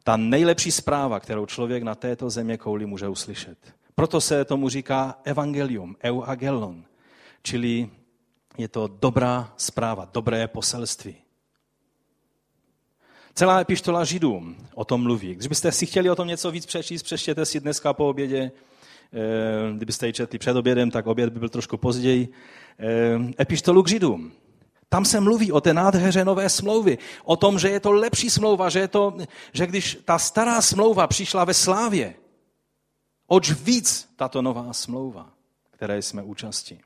[0.03, 3.57] ta nejlepší zpráva, kterou člověk na této země kouli může uslyšet.
[3.95, 6.83] Proto se tomu říká evangelium, euagelon,
[7.43, 7.89] čili
[8.57, 11.15] je to dobrá zpráva, dobré poselství.
[13.33, 15.35] Celá epištola Židům o tom mluví.
[15.35, 18.51] Když byste si chtěli o tom něco víc přečíst, přečtěte si dneska po obědě,
[19.13, 22.29] eh, kdybyste ji četli před obědem, tak oběd by byl trošku později.
[22.79, 24.31] Eh, epištolu k Židům.
[24.89, 28.69] Tam se mluví o té nádheře nové smlouvy, o tom, že je to lepší smlouva,
[28.69, 29.17] že, je to,
[29.53, 32.15] že když ta stará smlouva přišla ve slávě,
[33.27, 35.29] oč víc tato nová smlouva,
[35.71, 36.81] které jsme účastí.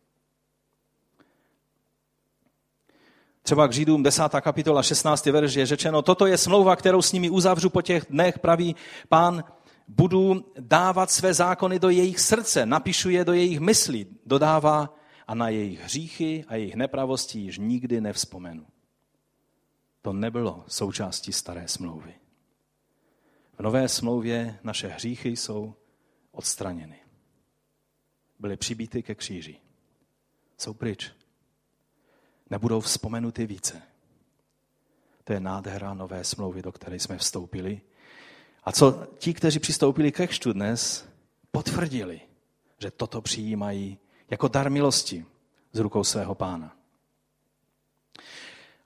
[3.42, 4.24] Třeba k Židům 10.
[4.42, 5.26] kapitola 16.
[5.26, 8.76] verš je řečeno, toto je smlouva, kterou s nimi uzavřu po těch dnech, praví
[9.10, 9.44] pán,
[9.88, 14.94] budu dávat své zákony do jejich srdce, napíšu je do jejich myslí, dodává
[15.28, 18.68] a na jejich hříchy a jejich nepravosti již nikdy nevzpomenu.
[20.02, 22.14] To nebylo součástí staré smlouvy.
[23.58, 25.76] V nové smlouvě naše hříchy jsou
[26.32, 27.00] odstraněny.
[28.40, 29.58] Byly přibíty ke kříži.
[30.58, 31.12] Jsou pryč.
[32.50, 33.82] Nebudou vzpomenuty více.
[35.24, 37.82] To je nádhera nové smlouvy, do které jsme vstoupili.
[38.64, 41.10] A co ti, kteří přistoupili ke křtu dnes,
[41.52, 42.22] potvrdili,
[42.80, 43.98] že toto přijímají
[44.32, 45.26] jako dar milosti
[45.72, 46.76] z rukou svého pána.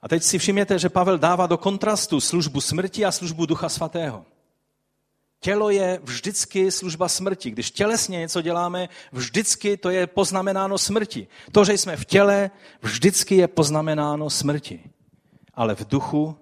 [0.02, 4.24] A teď si všimněte, že Pavel dává do kontrastu službu smrti a službu Ducha Svatého.
[5.40, 7.50] Tělo je vždycky služba smrti.
[7.50, 11.28] Když tělesně něco děláme, vždycky to je poznamenáno smrti.
[11.52, 12.50] To, že jsme v těle,
[12.82, 14.90] vždycky je poznamenáno smrti.
[15.54, 16.36] Ale v duchu,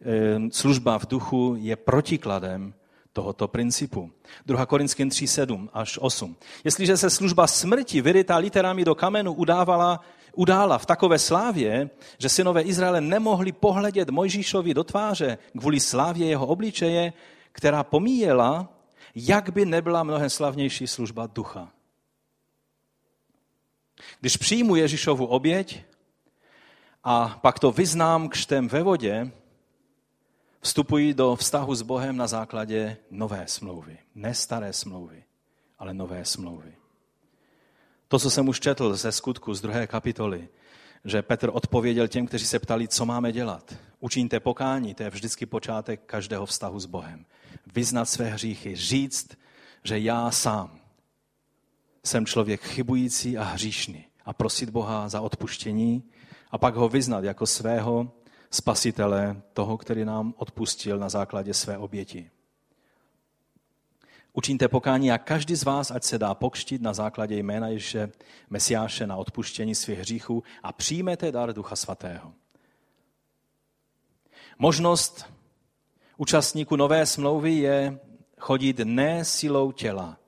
[0.00, 2.74] eh, služba v duchu je protikladem
[3.16, 4.12] tohoto principu.
[4.46, 4.66] 2.
[4.66, 6.36] Korinským 3, 7 až 8.
[6.64, 10.00] Jestliže se služba smrti vyrytá literami do kamenu udávala,
[10.36, 16.46] udála v takové slávě, že synové Izraele nemohli pohledět Mojžíšovi do tváře kvůli slávě jeho
[16.46, 17.12] obličeje,
[17.52, 18.68] která pomíjela,
[19.14, 21.72] jak by nebyla mnohem slavnější služba ducha.
[24.20, 25.80] Když přijmu Ježíšovu oběť
[27.04, 29.32] a pak to vyznám křtem ve vodě,
[30.66, 33.98] vstupují do vztahu s Bohem na základě nové smlouvy.
[34.14, 35.24] Ne staré smlouvy,
[35.78, 36.74] ale nové smlouvy.
[38.08, 40.48] To, co jsem už četl ze skutku z druhé kapitoly,
[41.04, 43.74] že Petr odpověděl těm, kteří se ptali, co máme dělat.
[44.00, 47.26] Učiňte pokání, to je vždycky počátek každého vztahu s Bohem.
[47.74, 49.38] Vyznat své hříchy, říct,
[49.84, 50.80] že já sám
[52.04, 56.02] jsem člověk chybující a hříšný a prosit Boha za odpuštění
[56.50, 58.12] a pak ho vyznat jako svého
[58.50, 62.30] spasitele, toho, který nám odpustil na základě své oběti.
[64.32, 68.12] Učiňte pokání a každý z vás, ať se dá pokštit na základě jména Ježíše
[68.50, 72.32] Mesiáše na odpuštění svých hříchů a přijmete dar Ducha Svatého.
[74.58, 75.24] Možnost
[76.16, 77.98] účastníků nové smlouvy je
[78.38, 80.18] chodit ne silou těla,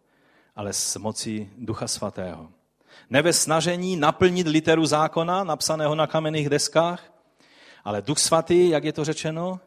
[0.56, 2.48] ale s mocí Ducha Svatého.
[3.10, 7.12] Ne ve snažení naplnit literu zákona, napsaného na kamenných deskách,
[7.88, 9.60] ale Duch Svatý, jak je to řečeno,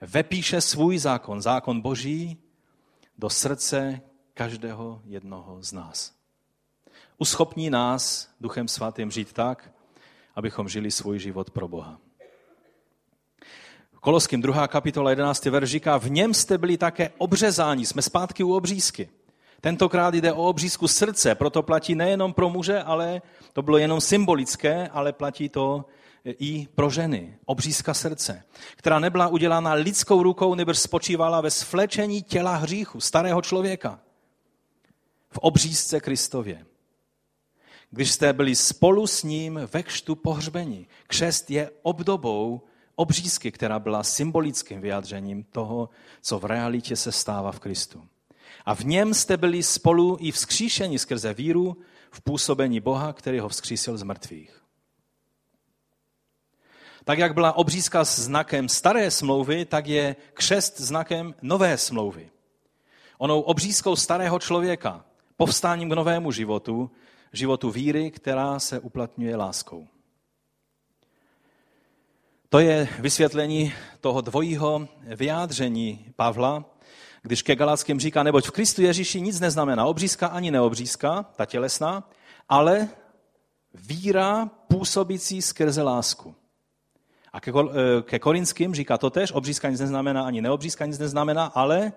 [0.00, 2.38] vepíše svůj zákon, zákon Boží,
[3.18, 4.00] do srdce
[4.34, 6.12] každého jednoho z nás.
[7.18, 9.70] Uschopní nás Duchem Svatým žít tak,
[10.34, 11.98] abychom žili svůj život pro Boha.
[14.00, 14.68] Koloským 2.
[14.68, 15.44] kapitola 11.
[15.44, 19.08] verš říká, v něm jste byli také obřezáni, jsme zpátky u obřízky.
[19.60, 24.88] Tentokrát jde o obřízku srdce, proto platí nejenom pro muže, ale to bylo jenom symbolické,
[24.88, 25.84] ale platí to
[26.30, 28.42] i pro ženy, obřízka srdce,
[28.76, 34.00] která nebyla udělána lidskou rukou, nebo spočívala ve svlečení těla hříchu, starého člověka.
[35.30, 36.66] V obřízce Kristově.
[37.90, 40.88] Když jste byli spolu s ním ve kštu pohřbení.
[41.06, 42.62] Křest je obdobou
[42.94, 45.88] obřízky, která byla symbolickým vyjádřením toho,
[46.22, 48.04] co v realitě se stává v Kristu.
[48.64, 51.76] A v něm jste byli spolu i vzkříšeni skrze víru
[52.10, 54.65] v působení Boha, který ho vzkřísil z mrtvých.
[57.06, 62.30] Tak jak byla obřízka znakem staré smlouvy, tak je křest znakem nové smlouvy.
[63.18, 65.04] Onou obřízkou starého člověka,
[65.36, 66.90] povstáním k novému životu,
[67.32, 69.88] životu víry, která se uplatňuje láskou.
[72.48, 76.64] To je vysvětlení toho dvojího vyjádření Pavla,
[77.22, 82.10] když ke Galackým říká, neboť v Kristu Ježíši nic neznamená obřízka ani neobřízka, ta tělesná,
[82.48, 82.88] ale
[83.74, 86.34] víra působící skrze lásku.
[87.36, 91.44] A ke, eh, ke Korinským říká to tež, obřízka nic neznamená, ani neobřízka nic neznamená,
[91.44, 91.92] ale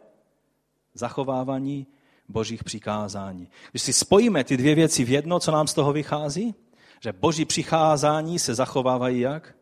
[0.93, 1.87] zachovávání
[2.27, 3.49] božích přikázání.
[3.71, 6.55] Když si spojíme ty dvě věci v jedno, co nám z toho vychází?
[6.99, 9.55] Že boží přikázání se zachovávají jak?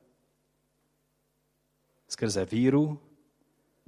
[2.08, 3.00] Skrze víru,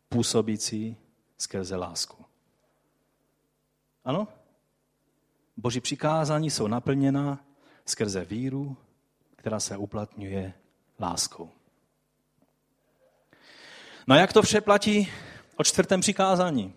[0.09, 0.97] působící
[1.37, 2.25] skrze lásku.
[4.05, 4.27] Ano?
[5.57, 7.45] Boží přikázání jsou naplněna
[7.85, 8.77] skrze víru,
[9.35, 10.53] která se uplatňuje
[10.99, 11.49] láskou.
[14.09, 15.09] No a jak to vše platí
[15.55, 16.73] o čtvrtém přikázání?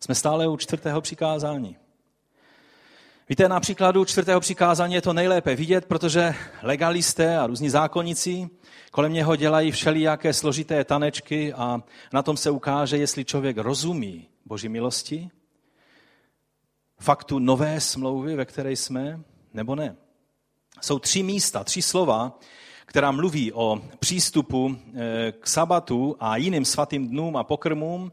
[0.00, 1.76] Jsme stále u čtvrtého přikázání.
[3.28, 8.50] Víte, na příkladu čtvrtého přikázání je to nejlépe vidět, protože legalisté a různí zákonníci
[8.90, 14.68] kolem něho dělají všelijaké složité tanečky a na tom se ukáže, jestli člověk rozumí Boží
[14.68, 15.30] milosti,
[17.00, 19.20] faktu nové smlouvy, ve které jsme,
[19.54, 19.96] nebo ne.
[20.80, 22.38] Jsou tři místa, tři slova,
[22.92, 28.12] která mluví o přístupu eh, k sabatu a jiným svatým dnům a pokrmům,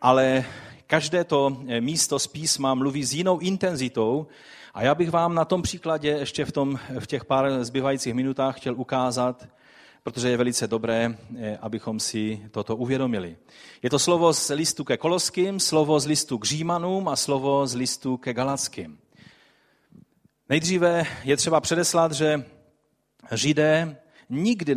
[0.00, 0.44] ale
[0.86, 4.26] každé to eh, místo z písma mluví s jinou intenzitou
[4.74, 8.56] a já bych vám na tom příkladě ještě v, tom, v těch pár zbývajících minutách
[8.56, 9.48] chtěl ukázat,
[10.02, 13.36] protože je velice dobré, eh, abychom si toto uvědomili.
[13.82, 17.74] Je to slovo z listu ke Koloským, slovo z listu k Římanům a slovo z
[17.74, 18.98] listu ke Galackým.
[20.48, 22.44] Nejdříve je třeba předeslat, že
[23.32, 23.96] Židé
[24.28, 24.74] nikdy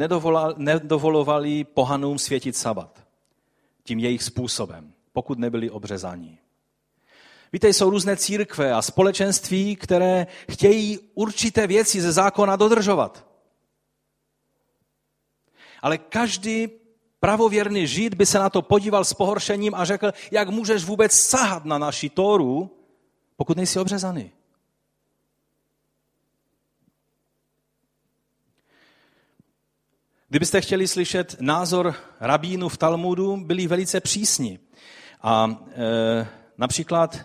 [0.57, 3.09] nedovolovali pohanům světit sabat
[3.83, 6.39] tím jejich způsobem, pokud nebyli obřezaní.
[7.53, 13.25] Víte, jsou různé církve a společenství, které chtějí určité věci ze zákona dodržovat.
[15.81, 16.67] Ale každý
[17.19, 21.65] pravověrný žid by se na to podíval s pohoršením a řekl, jak můžeš vůbec sahat
[21.65, 22.77] na naši Tóru,
[23.35, 24.31] pokud nejsi obřezaný.
[30.29, 34.59] Kdybyste chtěli slyšet názor rabínu v Talmudu, byli velice přísní.
[35.21, 37.19] A e, například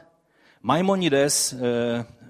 [0.62, 1.56] Maimonides e,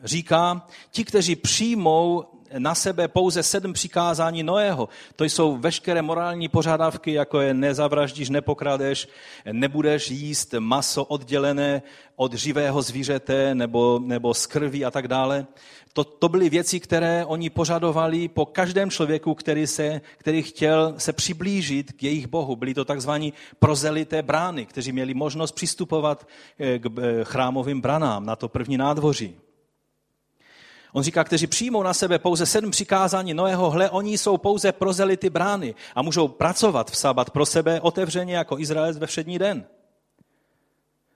[0.05, 2.25] říká, ti, kteří přijmou
[2.59, 4.89] na sebe pouze sedm přikázání Noého.
[5.17, 9.09] To jsou veškeré morální požadavky, jako je nezavraždíš, nepokradeš,
[9.53, 11.83] nebudeš jíst maso oddělené
[12.17, 15.47] od živého zvířete nebo, nebo z krví a tak dále.
[15.93, 21.13] To, to byly věci, které oni požadovali po každém člověku, který, se, který chtěl se
[21.13, 22.57] přiblížit k jejich Bohu.
[22.57, 26.27] Byli to takzvaní prozelité brány, kteří měli možnost přistupovat
[26.59, 29.37] eh, k eh, chrámovým branám na to první nádvoří.
[30.97, 35.31] On říká, kteří přijmou na sebe pouze sedm přikázání Noého, hle, oni jsou pouze prozelity
[35.31, 39.67] brány a můžou pracovat v sabat pro sebe otevřeně jako Izraelec ve všední den.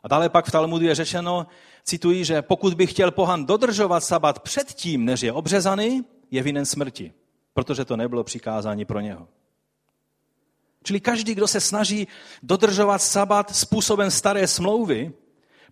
[0.03, 1.47] A dále pak v Talmudu je řečeno,
[1.85, 7.12] cituji, že pokud by chtěl pohan dodržovat sabat předtím, než je obřezaný, je vinen smrti,
[7.55, 9.29] protože to nebylo přikázání pro něho.
[10.83, 12.09] Čili každý, kdo se snaží
[12.43, 15.12] dodržovat sabat způsobem staré smlouvy,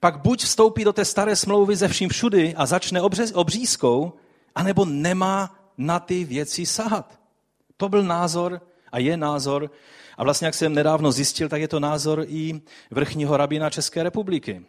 [0.00, 3.02] pak buď vstoupí do té staré smlouvy ze vším všudy a začne
[3.34, 4.12] obřízkou,
[4.54, 7.18] anebo nemá na ty věci sahat.
[7.76, 8.60] To byl názor
[8.92, 9.70] a je názor,
[10.16, 14.66] a vlastně jak jsem nedávno zjistil, tak je to názor i vrchního rabína České republiky.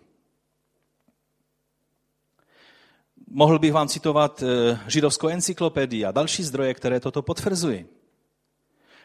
[3.29, 7.85] Mohl bych vám citovat eh, židovskou encyklopedii a další zdroje, které toto potvrzují.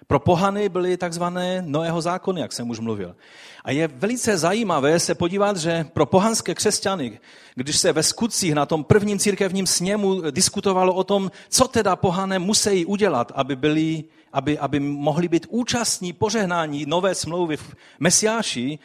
[0.07, 3.17] Pro pohany byly takzvané Noého zákony, jak jsem už mluvil.
[3.65, 7.21] A je velice zajímavé se podívat, že pro pohanské křesťany,
[7.55, 12.39] když se ve skutcích na tom prvním církevním sněmu diskutovalo o tom, co teda pohané
[12.39, 18.79] musí udělat, aby, byli, aby, aby mohli být účastní požehnání nové smlouvy v Mesiáši,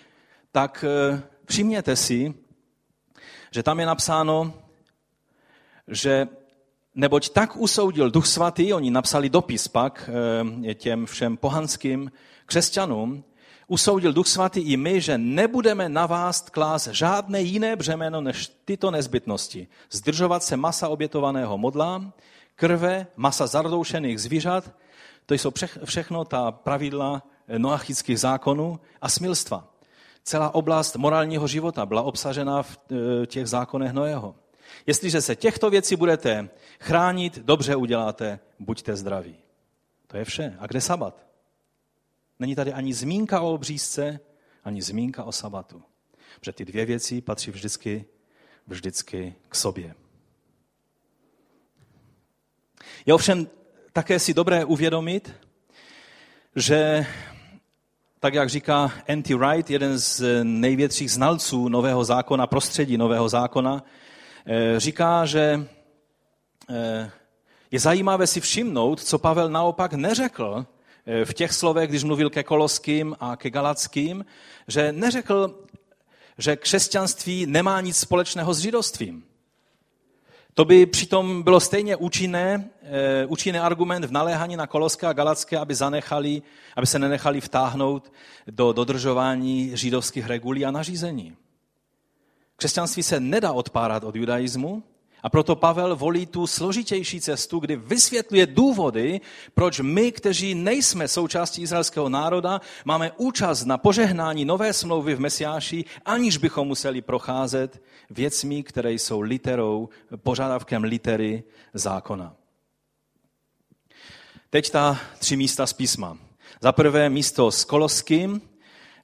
[0.51, 2.33] tak eh, všimněte si,
[3.51, 4.53] že tam je napsáno,
[5.87, 6.27] že
[6.97, 12.11] Neboť tak usoudil Duch Svatý, oni napsali dopis pak eh, těm všem pohanským
[12.45, 13.23] křesťanům,
[13.67, 18.91] usoudil Duch Svatý i my, že nebudeme na vás klás žádné jiné břemeno než tyto
[18.91, 19.67] nezbytnosti.
[19.91, 22.13] Zdržovat se masa obětovaného modlám,
[22.55, 24.73] krve, masa zardoušených zvířat,
[25.25, 25.51] To jsou
[25.85, 27.23] všechno ta pravidla
[27.57, 29.67] noachických zákonů a smilstva.
[30.23, 34.35] Celá oblast morálního života byla obsažena v e, těch zákonech Noého.
[34.85, 36.49] Jestliže se těchto věcí budete
[36.79, 39.35] chránit, dobře uděláte, buďte zdraví.
[40.07, 40.55] To je vše.
[40.59, 41.27] A kde sabat?
[42.39, 44.19] Není tady ani zmínka o obřízce,
[44.63, 45.83] ani zmínka o sabatu.
[46.39, 48.05] Protože ty dvě věci patří vždycky,
[48.67, 49.95] vždycky k sobě.
[53.05, 53.47] Je ovšem
[53.93, 55.33] také si dobré uvědomit,
[56.55, 57.05] že
[58.19, 59.35] tak jak říká N.T.
[59.35, 63.83] Wright, jeden z největších znalců nového zákona, prostředí nového zákona,
[64.77, 65.67] říká, že
[66.69, 67.11] eh,
[67.71, 70.65] je zajímavé si všimnout, co Pavel naopak neřekl
[71.05, 74.25] eh, v těch slovech, když mluvil ke Koloským a ke Galackým,
[74.67, 75.55] že neřekl,
[76.37, 79.23] že křesťanství nemá nic společného s židovstvím.
[80.53, 85.57] To by přitom bylo stejně účinné, eh, účinný argument v naléhání na Koloské a Galacké,
[85.57, 86.41] aby, zanechali,
[86.75, 88.11] aby se nenechali vtáhnout
[88.47, 91.35] do dodržování židovských regulí a nařízení.
[92.57, 94.83] Křesťanství se nedá odpárat od judaismu,
[95.23, 99.21] a proto Pavel volí tu složitější cestu, kdy vysvětluje důvody,
[99.53, 105.85] proč my, kteří nejsme součástí izraelského národa, máme účast na požehnání nové smlouvy v Mesiáši,
[106.05, 111.43] aniž bychom museli procházet věcmi, které jsou literou, požadavkem litery
[111.73, 112.35] zákona.
[114.49, 116.17] Teď ta tři místa z písma.
[116.61, 118.41] Za prvé místo s Koloským,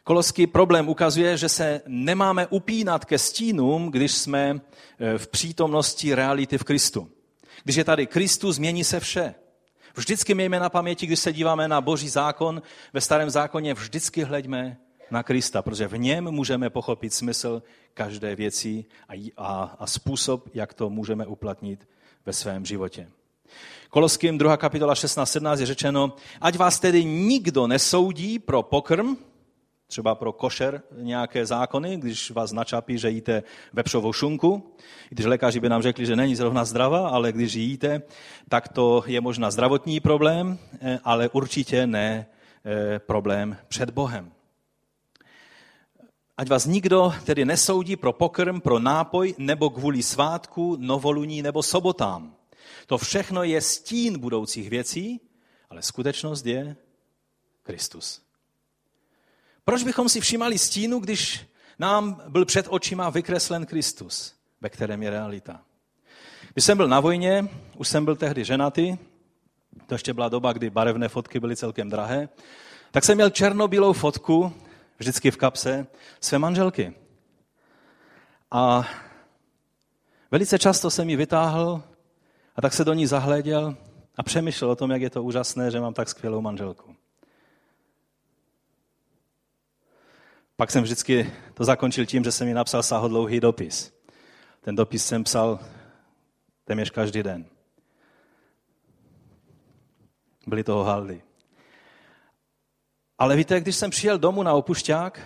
[0.04, 4.62] Koloský problém ukazuje, že se nemáme upínat ke stínům, když jsme
[5.00, 7.10] e, v přítomnosti reality v Kristu.
[7.64, 9.36] Když je tady Kristus, změní se vše.
[9.96, 12.62] Vždycky mějme na paměti, když se díváme na boží zákon,
[12.94, 14.78] ve starém zákoně vždycky hleďme
[15.12, 20.74] na Krista, protože v něm můžeme pochopit smysl každé věci a, a, a způsob, jak
[20.74, 21.88] to můžeme uplatnit
[22.26, 23.10] ve svém životě.
[23.90, 24.58] Koloským 2.
[24.58, 29.16] kapitola 16.17 je řečeno, ať vás tedy nikdo nesoudí pro pokrm,
[29.88, 34.76] třeba pro košer nějaké zákony, když vás načapí, že jíte vepřovou šunku,
[35.10, 38.02] když lékaři by nám řekli, že není zrovna zdravá, ale když jíte,
[38.50, 42.26] tak to je možná zdravotní problém, eh, ale určitě ne
[42.66, 44.32] eh, problém před Bohem.
[46.38, 52.36] Ať vás nikdo tedy nesoudí pro pokrm, pro nápoj nebo kvůli svátku, novoluní nebo sobotám.
[52.88, 55.22] To všechno je stín budoucích věcí,
[55.70, 56.76] ale skutečnost je
[57.64, 58.22] Kristus.
[59.66, 61.46] Proč bychom si všímali stínu, když
[61.80, 65.62] nám byl před očima vykreslen Kristus, ve kterém je realita?
[66.54, 67.48] Když jsem byl na vojně,
[67.78, 68.98] už jsem byl tehdy ženatý,
[69.88, 72.30] to ještě byla doba, kdy barevné fotky byly celkem drahé,
[72.92, 74.54] tak jsem měl černobílou fotku,
[74.98, 75.88] vždycky v kapse,
[76.22, 76.94] své manželky.
[78.52, 78.88] A
[80.32, 81.84] velice často jsem ji vytáhl
[82.56, 83.76] a tak se do ní zahléděl
[84.18, 86.93] a přemýšlel o tom, jak je to úžasné, že mám tak skvělou manželku.
[90.64, 93.94] Pak jsem vždycky to zakončil tím, že jsem mi napsal sáhodlouhý dopis.
[94.62, 95.60] Ten dopis jsem psal
[96.66, 97.46] téměř každý den.
[100.48, 101.22] Byly toho haldy.
[103.18, 105.20] Ale víte, když jsem přijel domů na opušťák,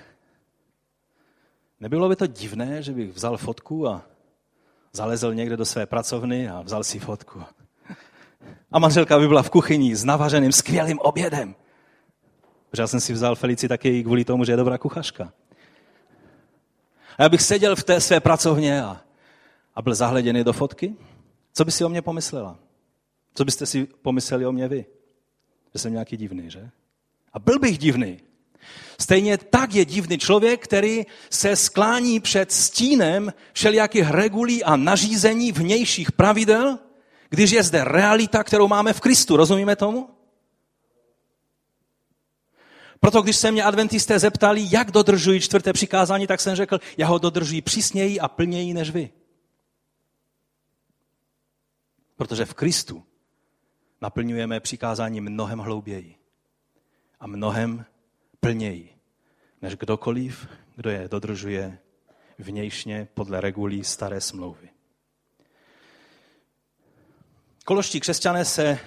[1.80, 4.02] nebylo by to divné, že bych vzal fotku a
[4.94, 7.44] zalezl někde do své pracovny a vzal si fotku.
[8.72, 11.56] A manželka by byla v kuchyni s navařeným skvělým obědem.
[12.70, 15.34] Protože já jsem si vzal Felici taky kvůli tomu, že je dobrá kuchařka.
[17.18, 19.02] A já bych seděl v té své pracovně a,
[19.76, 20.96] a byl zahleděný do fotky.
[21.54, 22.60] Co by si o mě pomyslela?
[23.34, 24.86] Co byste si pomysleli o mě vy?
[25.74, 26.70] Že jsem nějaký divný, že?
[27.34, 28.20] A byl bych divný.
[29.00, 36.12] Stejně tak je divný člověk, který se sklání před stínem všelijakých regulí a nařízení vnějších
[36.12, 36.80] pravidel,
[37.30, 39.38] když je zde realita, kterou máme v Kristu.
[39.38, 40.10] Rozumíme tomu?
[43.00, 47.18] Proto když se mě adventisté zeptali, jak dodržují čtvrté přikázání, tak jsem řekl, já ho
[47.18, 49.10] dodržuji přísněji a plněji než vy.
[52.16, 53.04] Protože v Kristu
[54.02, 56.16] naplňujeme přikázání mnohem hlouběji
[57.20, 57.86] a mnohem
[58.40, 58.98] plněji,
[59.62, 61.80] než kdokoliv, kdo je dodržuje
[62.40, 64.70] vnějšně podle regulí staré smlouvy.
[67.66, 68.80] Koloští křesťané se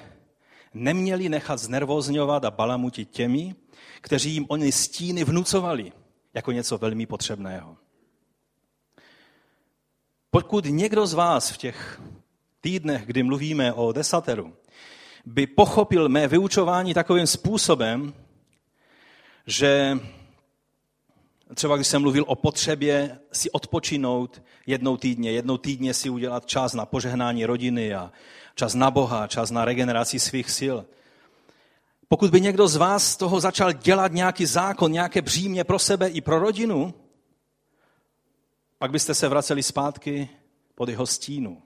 [0.75, 3.55] neměli nechat znervozňovat a balamutit těmi,
[4.01, 5.93] kteří jim oni stíny vnucovali
[6.35, 7.77] jako něco velmi potřebného.
[10.31, 12.01] Pokud někdo z vás v těch
[12.61, 14.57] týdnech, kdy mluvíme o desateru,
[15.25, 18.15] by pochopil mé vyučování takovým způsobem,
[19.47, 19.99] že
[21.55, 26.75] třeba když jsem mluvil o potřebě si odpočinout jednou týdně, jednou týdně si udělat čas
[26.75, 28.13] na požehnání rodiny a
[28.55, 30.77] čas na Boha, čas na regeneraci svých sil,
[32.13, 36.09] Pokud by někdo z vás z toho začal dělat nějaký zákon, nějaké břímě pro sebe
[36.09, 36.95] i pro rodinu,
[38.79, 40.29] pak byste se vraceli zpátky
[40.75, 41.63] pod jeho stínu,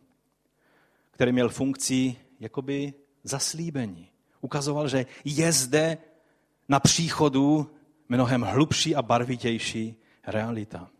[1.10, 4.10] který měl funkci jakoby zaslíbení.
[4.40, 5.98] Ukazoval, že je zde
[6.68, 7.70] na příchodu
[8.08, 10.90] mnohem hlubší a barvitější realita,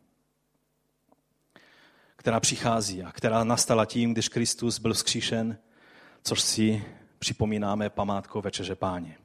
[2.17, 5.59] která přichází a která nastala tím, když Kristus byl vzkříšen,
[6.23, 6.85] což si
[7.19, 9.24] připomínáme památkou Večeře Páně.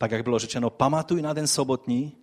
[0.00, 2.16] Tak, jak bylo řečeno, pamatuj na den sobotní,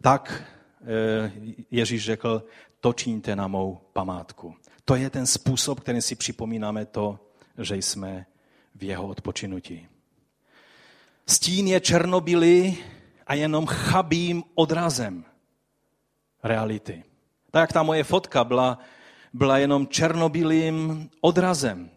[0.00, 0.42] tak
[0.80, 1.32] eh,
[1.70, 2.44] Ježíš řekl,
[2.80, 4.54] to čiňte na mou památku.
[4.84, 7.18] To je ten způsob, kterým si připomínáme to,
[7.58, 8.26] že jsme
[8.74, 9.88] v jeho odpočinutí.
[11.26, 12.78] Stín je černobílý
[13.26, 15.24] a jenom chabým odrazem
[16.42, 17.04] reality.
[17.50, 18.78] Tak jak ta moje fotka byla,
[19.32, 21.90] byla jenom černobílým odrazem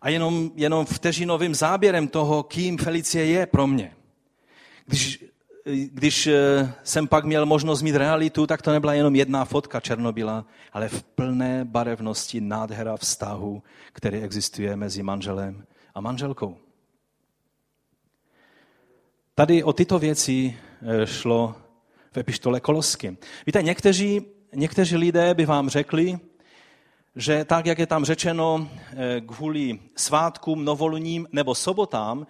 [0.00, 3.92] a jenom, jenom vteřinovým záběrem toho, kým Felicie je pro mě.
[4.86, 5.24] Když,
[5.92, 10.44] když eh, jsem pak měl možnost mít realitu, tak to nebyla jenom jedna fotka Černobila,
[10.72, 16.56] ale v plné barevnosti nádhera vztahu, který existuje mezi manželem a manželkou.
[19.34, 21.54] Tady o tyto věci eh, šlo
[22.12, 23.16] v epištole Kolosky.
[23.46, 24.22] Víte, někteří,
[24.54, 26.18] někteří lidé by vám řekli,
[27.16, 32.26] že tak, jak je tam řečeno eh, kvůli svátkům, novoluním nebo sobotám,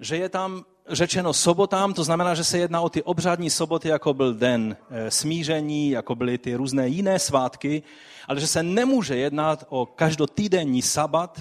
[0.00, 4.14] že je tam řečeno sobotám, to znamená, že se jedná o ty obřadní soboty, jako
[4.14, 7.82] byl den eh, smíření, jako byly ty různé jiné svátky,
[8.28, 11.40] ale že se nemůže jednat o každotýdenní sabat,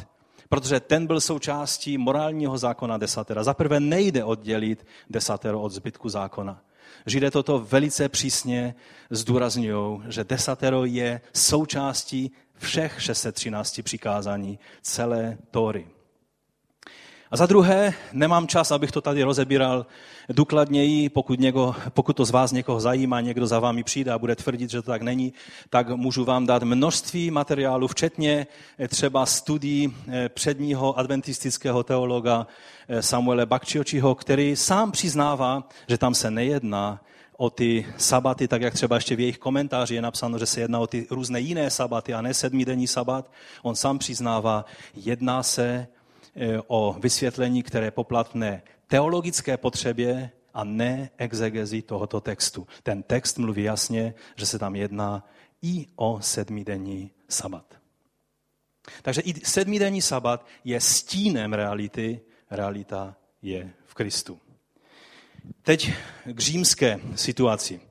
[0.49, 3.43] protože ten byl součástí morálního zákona desatera.
[3.43, 6.61] Za prvé nejde oddělit desatero od zbytku zákona.
[7.05, 8.75] Židé toto velice přísně
[9.09, 15.88] zdůrazňují, že desatero je součástí všech 613 přikázání celé Tóry.
[17.32, 19.86] A za druhé, nemám čas, abych to tady rozebíral
[20.30, 24.36] důkladněji, pokud, něko, pokud to z vás někoho zajímá, někdo za vámi přijde a bude
[24.36, 25.34] tvrdit, že to tak není,
[25.70, 28.47] tak můžu vám dát množství materiálu, včetně
[28.80, 32.47] eh, třeba studií eh, předního adventistického teologa
[32.88, 37.01] eh, Samuele Bakčiočiho, který sám přiznává, že tam se nejedná
[37.39, 40.79] o ty sabaty, tak jak třeba ještě v jejich komentáři je napsáno, že se jedná
[40.79, 43.31] o ty různé jiné sabaty a ne sedmidenní sabat.
[43.61, 44.65] On sám přiznává,
[44.95, 45.87] jedná se
[46.35, 52.67] E, o vysvětlení, které poplatné teologické potřebě a ne exegezi tohoto textu.
[52.83, 55.27] Ten text mluví jasně, že se tam jedná
[55.61, 57.75] i o sedmidenní sabat.
[59.01, 62.21] Takže i sedmidenní sabat je stínem reality,
[62.51, 64.39] realita je v Kristu.
[65.62, 65.93] Teď
[66.26, 67.82] k římské situaci.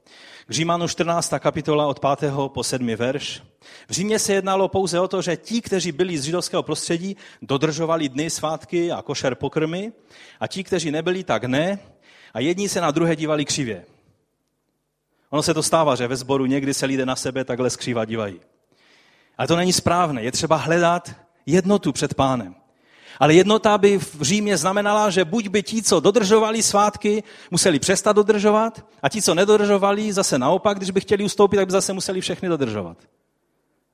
[0.46, 1.32] K Římanu 14.
[1.38, 2.32] kapitola od 5.
[2.48, 2.86] po 7.
[2.86, 3.42] verš.
[3.88, 8.08] V Římě se jednalo pouze o to, že ti, kteří byli z židovského prostředí, dodržovali
[8.08, 9.92] dny, svátky a košer pokrmy
[10.40, 11.78] a ti, kteří nebyli, tak ne.
[12.34, 13.84] A jedni se na druhé dívali křivě.
[15.30, 18.40] Ono se to stává, že ve sboru někdy se lidé na sebe takhle skříva dívají.
[19.38, 20.22] Ale to není správné.
[20.22, 21.14] Je třeba hledat
[21.46, 22.54] jednotu před pánem.
[23.18, 28.12] Ale jednota by v Římě znamenala, že buď by ti, co dodržovali svátky, museli přestat
[28.12, 32.20] dodržovat, a ti, co nedodržovali, zase naopak, když by chtěli ustoupit, tak by zase museli
[32.20, 32.98] všechny dodržovat.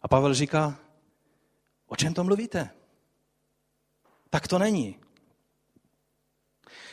[0.02, 0.76] A Pavel říká,
[1.88, 2.70] o čem to mluvíte?
[4.30, 4.96] Tak to není.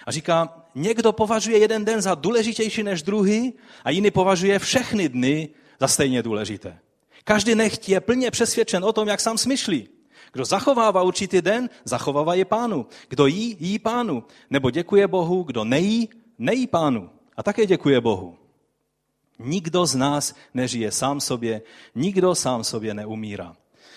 [0.06, 3.54] A říká, někdo považuje jeden den za důležitější než druhý
[3.84, 6.80] a jiný považuje všechny dny za stejně důležité.
[7.24, 9.90] Každý nechť je plně přesvědčen o tom, jak sám smyšlí.
[10.32, 12.86] Kdo zachovává určitý den, zachovává je pánu.
[13.10, 14.24] Kdo jí, jí pánu.
[14.50, 17.10] Nebo děkuje Bohu, kdo nejí, nejí pánu.
[17.38, 18.38] A také děkuje Bohu.
[19.40, 21.62] Nikdo z nás nežije sám sobě,
[21.96, 23.56] nikdo sám sobě neumírá.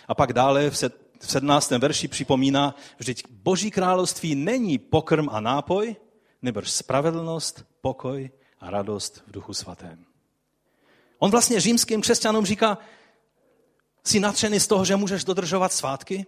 [0.08, 0.76] A pak dále v
[1.20, 1.70] 17.
[1.70, 5.96] verši připomíná, že Boží království není pokrm a nápoj,
[6.42, 8.30] nebož spravedlnost, pokoj
[8.60, 10.04] a radost v duchu svatém.
[11.18, 12.78] On vlastně římským křesťanům říká,
[14.06, 16.26] Jsi natřený z toho, že můžeš dodržovat svátky?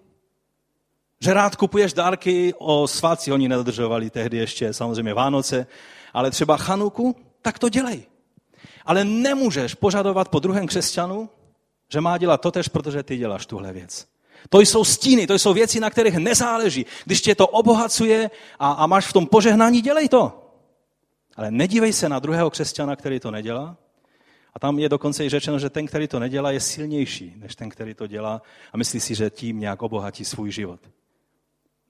[1.21, 5.67] Že rád kupuješ dárky o svátci, oni nedodržovali tehdy ještě samozřejmě Vánoce,
[6.13, 8.03] ale třeba Chanuku, tak to dělej.
[8.85, 11.29] Ale nemůžeš požadovat po druhém křesťanu,
[11.93, 14.07] že má dělat totež, protože ty děláš tuhle věc.
[14.49, 16.87] To jsou stíny, to jsou věci, na kterých nezáleží.
[17.05, 20.53] Když tě to obohacuje a, a máš v tom požehnání, dělej to.
[21.37, 23.77] Ale nedívej se na druhého křesťana, který to nedělá,
[24.57, 27.69] a tam je dokonce i řečeno, že ten, který to nedělá, je silnější než ten,
[27.69, 28.43] který to dělá
[28.73, 30.81] a myslí si, že tím nějak obohatí svůj život.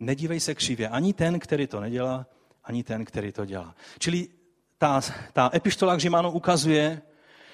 [0.00, 0.88] Nedívej se křivě.
[0.88, 2.26] Ani ten, který to nedělá,
[2.64, 3.74] ani ten, který to dělá.
[3.98, 4.28] Čili
[4.78, 5.00] ta,
[5.32, 7.02] ta epištola k Římanu ukazuje,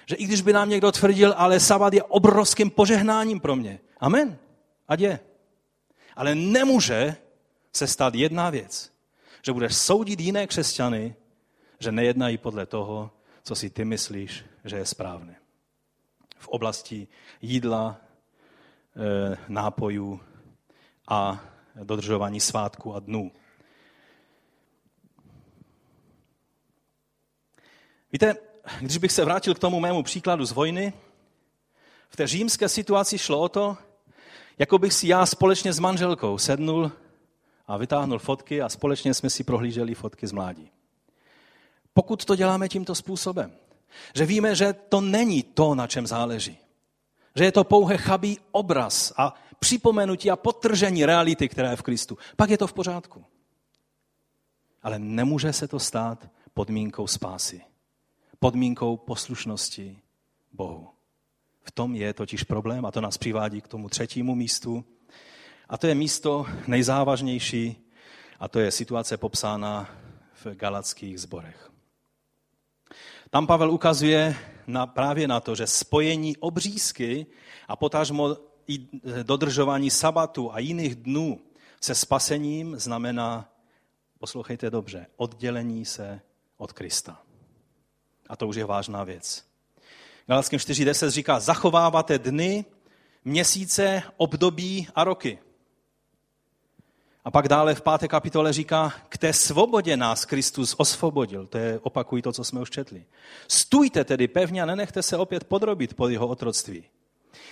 [0.07, 3.81] že i když by nám někdo tvrdil, ale sabat je obrovským požehnáním pro mě.
[4.01, 4.39] Amen.
[4.89, 5.21] Ať je.
[6.17, 7.17] Ale nemůže
[7.73, 8.93] se stát jedna věc.
[9.43, 11.15] že budeš soudit jiné křesťany,
[11.79, 13.11] že nejednají podle toho,
[13.43, 15.37] co si ty myslíš, že je správné.
[16.39, 17.09] V oblasti
[17.43, 20.21] jídla, e, nápojů
[21.09, 21.41] a
[21.85, 23.33] dodržování svátku a dnů.
[28.13, 28.37] Víte,
[28.81, 30.93] když bych se vrátil k tomu mému příkladu z vojny,
[32.09, 33.77] v té římské situaci šlo o to,
[34.59, 36.93] jako bych si já společně s manželkou sednul
[37.67, 40.71] a vytáhnul fotky a společně jsme si prohlíželi fotky z mládí.
[41.95, 43.53] Pokud to děláme tímto způsobem,
[44.15, 46.59] že víme, že to není to, na čem záleží,
[47.37, 52.19] že je to pouhé chabý obraz a připomenutí a potržení reality, která je v Kristu,
[52.37, 53.25] pak je to v pořádku.
[54.83, 57.61] Ale nemůže se to stát podmínkou spásy,
[58.39, 59.99] podmínkou poslušnosti
[60.53, 60.89] Bohu.
[61.63, 64.85] V tom je totiž problém a to nás přivádí k tomu třetímu místu.
[65.69, 67.77] A to je místo nejzávažnější
[68.41, 69.89] a to je situace popsána
[70.45, 71.72] v galackých zborech.
[73.33, 77.27] Tam Pavel ukazuje na, právě na to, že spojení obřízky
[77.69, 78.37] a potažmo
[78.69, 78.79] i
[79.23, 81.41] dodržování sabatu a jiných dnů
[81.81, 83.49] se spasením znamená,
[84.19, 86.21] poslouchejte dobře, oddělení se
[86.57, 87.23] od Krista.
[88.29, 89.45] A to už je vážná věc.
[90.27, 92.65] Galackým 4.10 říká, zachováváte dny,
[93.25, 95.39] měsíce, období a roky.
[97.25, 101.47] A pak dále v páté kapitole říká, k té svobodě nás Kristus osvobodil.
[101.47, 103.05] To je, opakují to, co jsme už četli.
[103.49, 106.85] Stůjte tedy pevně a nenechte se opět podrobit pod jeho otroctví.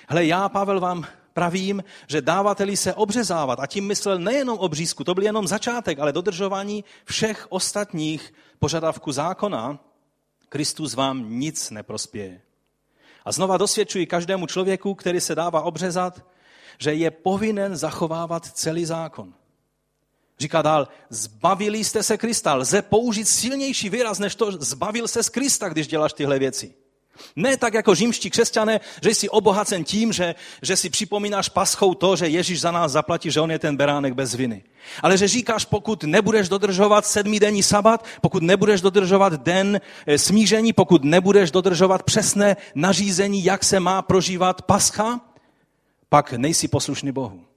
[0.09, 5.15] Hle, já, Pavel, vám pravím, že dávateli se obřezávat, a tím myslel nejenom obřízku, to
[5.15, 9.79] byl jenom začátek, ale dodržování všech ostatních požadavků zákona,
[10.49, 12.41] Kristus vám nic neprospěje.
[13.25, 16.27] A znova dosvědčuji každému člověku, který se dává obřezat,
[16.79, 19.35] že je povinen zachovávat celý zákon.
[20.41, 22.55] Říká dál, zbavili jste se Krista.
[22.55, 26.75] Lze použít silnější výraz, než to zbavil se z Krista, když děláš tyhle věci.
[27.37, 32.17] Ne tak jako římští křesťané, že jsi obohacen tím, že, že si připomínáš paschou to,
[32.17, 34.63] že Ježíš za nás zaplatí, že on je ten beránek bez viny.
[35.03, 41.05] Ale že říkáš, pokud nebudeš dodržovat sedmidenní sabat, pokud nebudeš dodržovat den eh, smíření, pokud
[41.05, 45.21] nebudeš dodržovat přesné nařízení, jak se má prožívat pascha,
[46.09, 47.50] pak nejsi poslušný Bohu.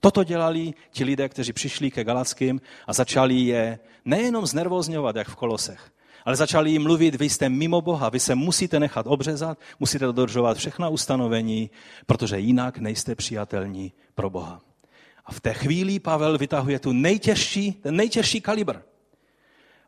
[0.00, 5.36] Toto dělali ti lidé, kteří přišli ke Galackým a začali je nejenom znervozňovat, jak v
[5.36, 5.90] Kolosech,
[6.24, 10.56] ale začali jim mluvit, vy jste mimo Boha, vy se musíte nechat obřezat, musíte dodržovat
[10.56, 11.70] všechna ustanovení,
[12.06, 14.60] protože jinak nejste přijatelní pro Boha.
[15.26, 18.76] A v té chvíli Pavel vytahuje tu nejtěžší, ten nejtěžší kalibr.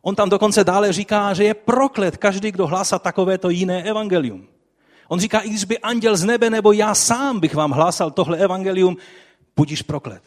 [0.02, 4.46] On tam dokonce dále říká, že je proklet každý, kdo hlásá takovéto jiné evangelium.
[5.08, 8.38] On říká, i když by anděl z nebe nebo já sám bych vám hlásal tohle
[8.38, 8.96] evangelium,
[9.58, 10.22] budíš proklet.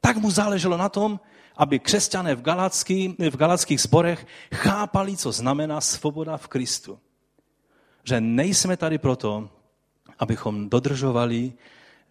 [0.00, 1.16] Tak mu záleželo na tom,
[1.56, 7.00] aby křesťané v, galacký, v galackých zborech chápali, co znamená svoboda v Kristu.
[8.04, 9.48] Že nejsme tady proto,
[10.18, 11.52] abychom dodržovali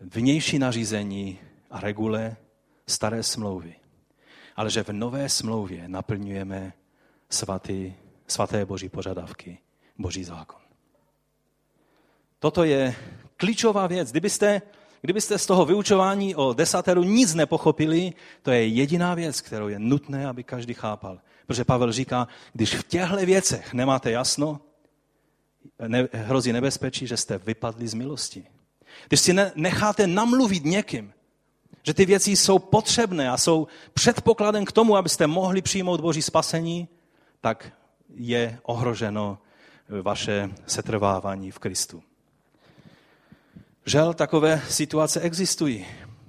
[0.02, 1.40] vnější nařízení
[1.70, 2.36] a regule
[2.88, 3.76] staré smlouvy.
[4.56, 6.74] Ale že v nové smlouvě naplňujeme
[7.30, 7.94] svatý,
[8.28, 9.58] svaté boží požadavky,
[9.98, 10.62] boží zákon.
[12.40, 12.96] Toto je
[13.38, 14.12] klíčová věc.
[14.12, 14.62] Kdybyste
[15.06, 20.28] Kdybyste z toho vyučování o desateru nic nepochopili, to je jediná věc, kterou je nutné,
[20.28, 21.20] aby každý chápal.
[21.48, 24.60] Protože Pavel říká, když v těchto věcech nemáte jasno,
[25.88, 28.46] ne, hrozí nebezpečí, že jste vypadli z milosti.
[29.08, 31.14] Když si ne, necháte namluvit někým,
[31.84, 36.88] že ty věci jsou potřebné a jsou předpokladem k tomu, abyste mohli přijmout Boží spasení,
[37.42, 37.74] tak
[38.16, 39.38] je ohroženo
[40.02, 42.04] vaše setrvávání v Kristu.
[43.86, 45.88] Žel takové situace existují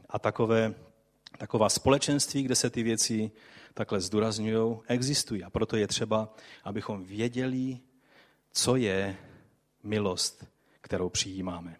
[0.09, 0.74] a takové,
[1.38, 3.30] taková společenství, kde se ty věci
[3.74, 5.44] takhle zdůrazňují, existují.
[5.44, 6.34] A proto je třeba,
[6.64, 7.78] abychom věděli,
[8.52, 9.16] co je
[9.82, 10.44] milost,
[10.80, 11.76] kterou přijímáme.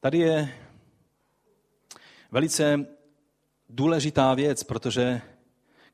[0.00, 0.54] Tady je
[2.30, 2.86] velice
[3.68, 5.20] důležitá věc, protože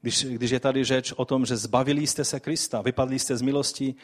[0.00, 3.42] když, když je tady řeč o tom, že zbavili jste se Krista, vypadli jste z
[3.42, 3.94] milosti,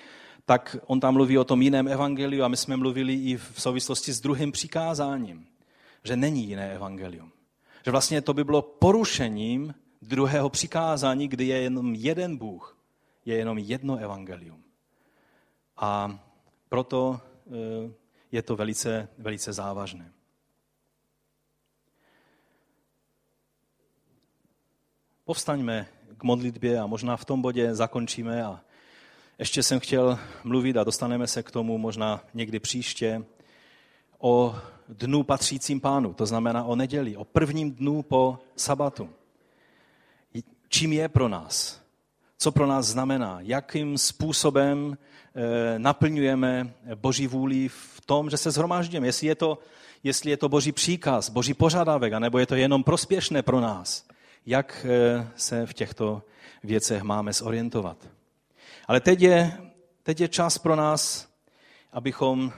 [0.47, 4.13] tak on tam mluví o tom jiném evangeliu a my jsme mluvili i v souvislosti
[4.13, 5.47] s druhým přikázáním,
[6.05, 7.33] že není jiné evangelium.
[7.85, 12.79] Že vlastně to by bylo porušením druhého přikázání, kdy je jenom jeden Bůh,
[13.25, 14.63] je jenom jedno evangelium.
[15.77, 16.19] A
[16.69, 17.93] proto eh,
[18.33, 20.13] je to velice, velice závažné.
[25.25, 28.61] Povstaňme k modlitbě a možná v tom bodě zakončíme a
[29.39, 33.25] ještě jsem chtěl mluvit a dostaneme se k tomu možná někdy příště
[34.19, 34.57] o
[34.89, 39.11] dnu patřícím pánu, to znamená o neděli, o prvním dnu po sabatu.
[40.69, 41.81] Čím je pro nás?
[42.39, 43.39] Co pro nás znamená?
[43.41, 44.99] Jakým způsobem
[45.35, 49.07] e, naplňujeme Boží vůli v tom, že se zhromáždíme?
[49.07, 49.59] Jestli je to,
[50.03, 54.07] jestli je to Boží příkaz, Boží požadavek, anebo je to jenom prospěšné pro nás?
[54.47, 56.23] Jak e, se v těchto
[56.65, 58.09] věcech máme zorientovat?
[58.89, 59.59] Ale teď je,
[60.03, 61.29] teď je čas pro nás,
[61.93, 62.53] abychom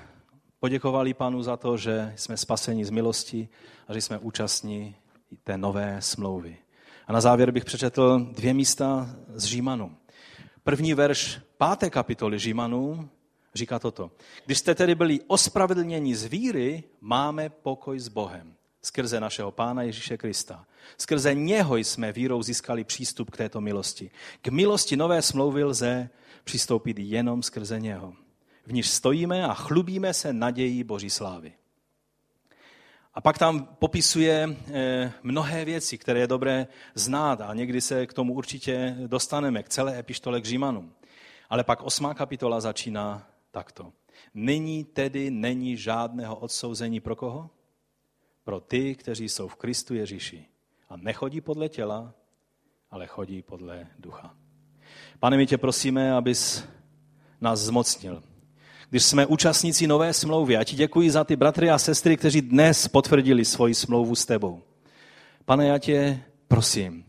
[0.60, 3.48] poděkovali Panu za to, že jsme spaseni z milosti
[3.88, 4.96] a že jsme účastní
[5.44, 6.58] té nové smlouvy.
[7.06, 9.96] A na závěr bych přečetl dvě místa z Římanů.
[10.64, 13.08] První verš páté kapitoly Římanů
[13.54, 14.10] říká toto.
[14.46, 20.16] Když jste tedy byli ospravedlněni z víry, máme pokoj s Bohem skrze našeho Pána Ježíše
[20.16, 20.66] Krista.
[20.99, 24.11] Skrze něho jsme vírou získali přístup k této milosti.
[24.43, 26.11] K milosti nové smlouvy lze
[26.45, 28.14] přistoupit jenom skrze něho
[28.66, 31.53] v níž stojíme a chlubíme se nadějí Boží slávy.
[33.14, 38.12] A pak tam popisuje eh, mnohé věci, které je dobré znát a někdy se k
[38.12, 40.93] tomu určitě dostaneme, k celé epištole k Římanům.
[41.49, 43.93] Ale pak osmá kapitola začíná takto.
[44.34, 47.51] Nyní tedy není žádného odsouzení pro koho?
[48.45, 50.47] Pro ty, kteří jsou v Kristu Ježíši.
[50.89, 52.14] A nechodí podle těla,
[52.91, 54.34] ale chodí podle ducha.
[55.18, 56.64] Pane, my tě prosíme, abys
[57.41, 58.22] nás zmocnil,
[58.91, 60.57] když jsme účastníci nové smlouvy.
[60.57, 64.62] A ti děkuji za ty bratry a sestry, kteří dnes potvrdili svoji smlouvu s tebou.
[65.45, 67.05] Pane, já tě prosím,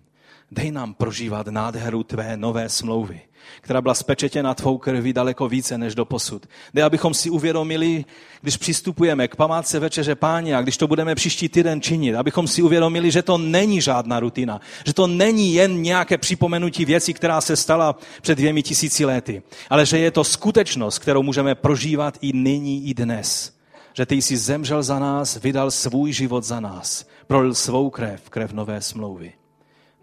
[0.51, 3.21] dej nám prožívat nádheru tvé nové smlouvy
[3.61, 6.45] která byla spečetěna tvou krví daleko více než do posud.
[6.73, 8.05] Jde, abychom si uvědomili,
[8.41, 12.61] když přistupujeme k památce večeře páně a když to budeme příští týden činit, abychom si
[12.61, 17.55] uvědomili, že to není žádná rutina, že to není jen nějaké připomenutí věcí, která se
[17.55, 22.87] stala před dvěmi tisíci lety, ale že je to skutečnost, kterou můžeme prožívat i nyní,
[22.87, 23.57] i dnes.
[23.93, 28.53] Že ty jsi zemřel za nás, vydal svůj život za nás, prolil svou krev, krev
[28.53, 29.33] nové smlouvy,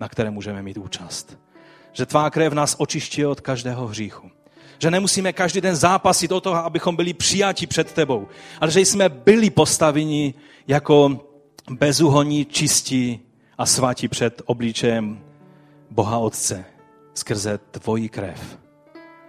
[0.01, 1.38] na které můžeme mít účast
[1.95, 4.30] že tvá krev nás očišťuje od každého hříchu.
[4.78, 8.28] Že nemusíme každý den zápasit o toho, abychom byli přijati před tebou,
[8.61, 10.34] ale že jsme byli postaveni
[10.68, 11.20] jako
[11.70, 13.20] bezuhoní, čistí
[13.59, 15.20] a svatí před obličejem
[15.90, 16.64] Boha Otce
[17.14, 18.59] skrze tvoji krev.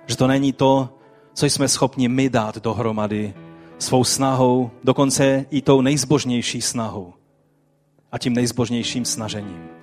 [0.06, 0.90] Že to není to,
[1.34, 3.34] co jsme schopni my dát dohromady
[3.80, 7.14] svou snahou, dokonce i tou nejzbožnější snahou
[8.12, 9.75] a tím nejzbožnějším snažením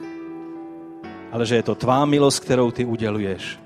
[1.32, 3.60] ale že je to tvá milost, kterou ty uděluješ,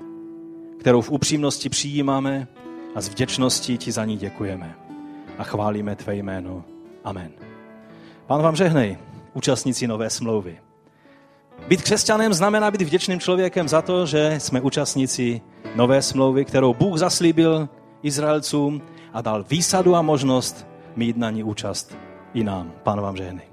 [0.79, 2.47] kterou v upřímnosti přijímáme
[2.95, 4.75] a s vděčností ti za ní děkujeme.
[5.37, 6.63] A chválíme tvé jméno.
[7.03, 7.31] Amen.
[8.27, 8.97] Pán vám žehnej,
[9.33, 10.59] účastníci nové smlouvy.
[11.67, 15.41] Být křesťanem znamená být vděčným člověkem za to, že jsme účastníci
[15.75, 17.69] nové smlouvy, kterou Bůh zaslíbil
[18.03, 18.81] Izraelcům
[19.13, 21.97] a dal výsadu a možnost mít na ní účast
[22.33, 22.71] i nám.
[22.83, 23.46] Pán vám žehnej.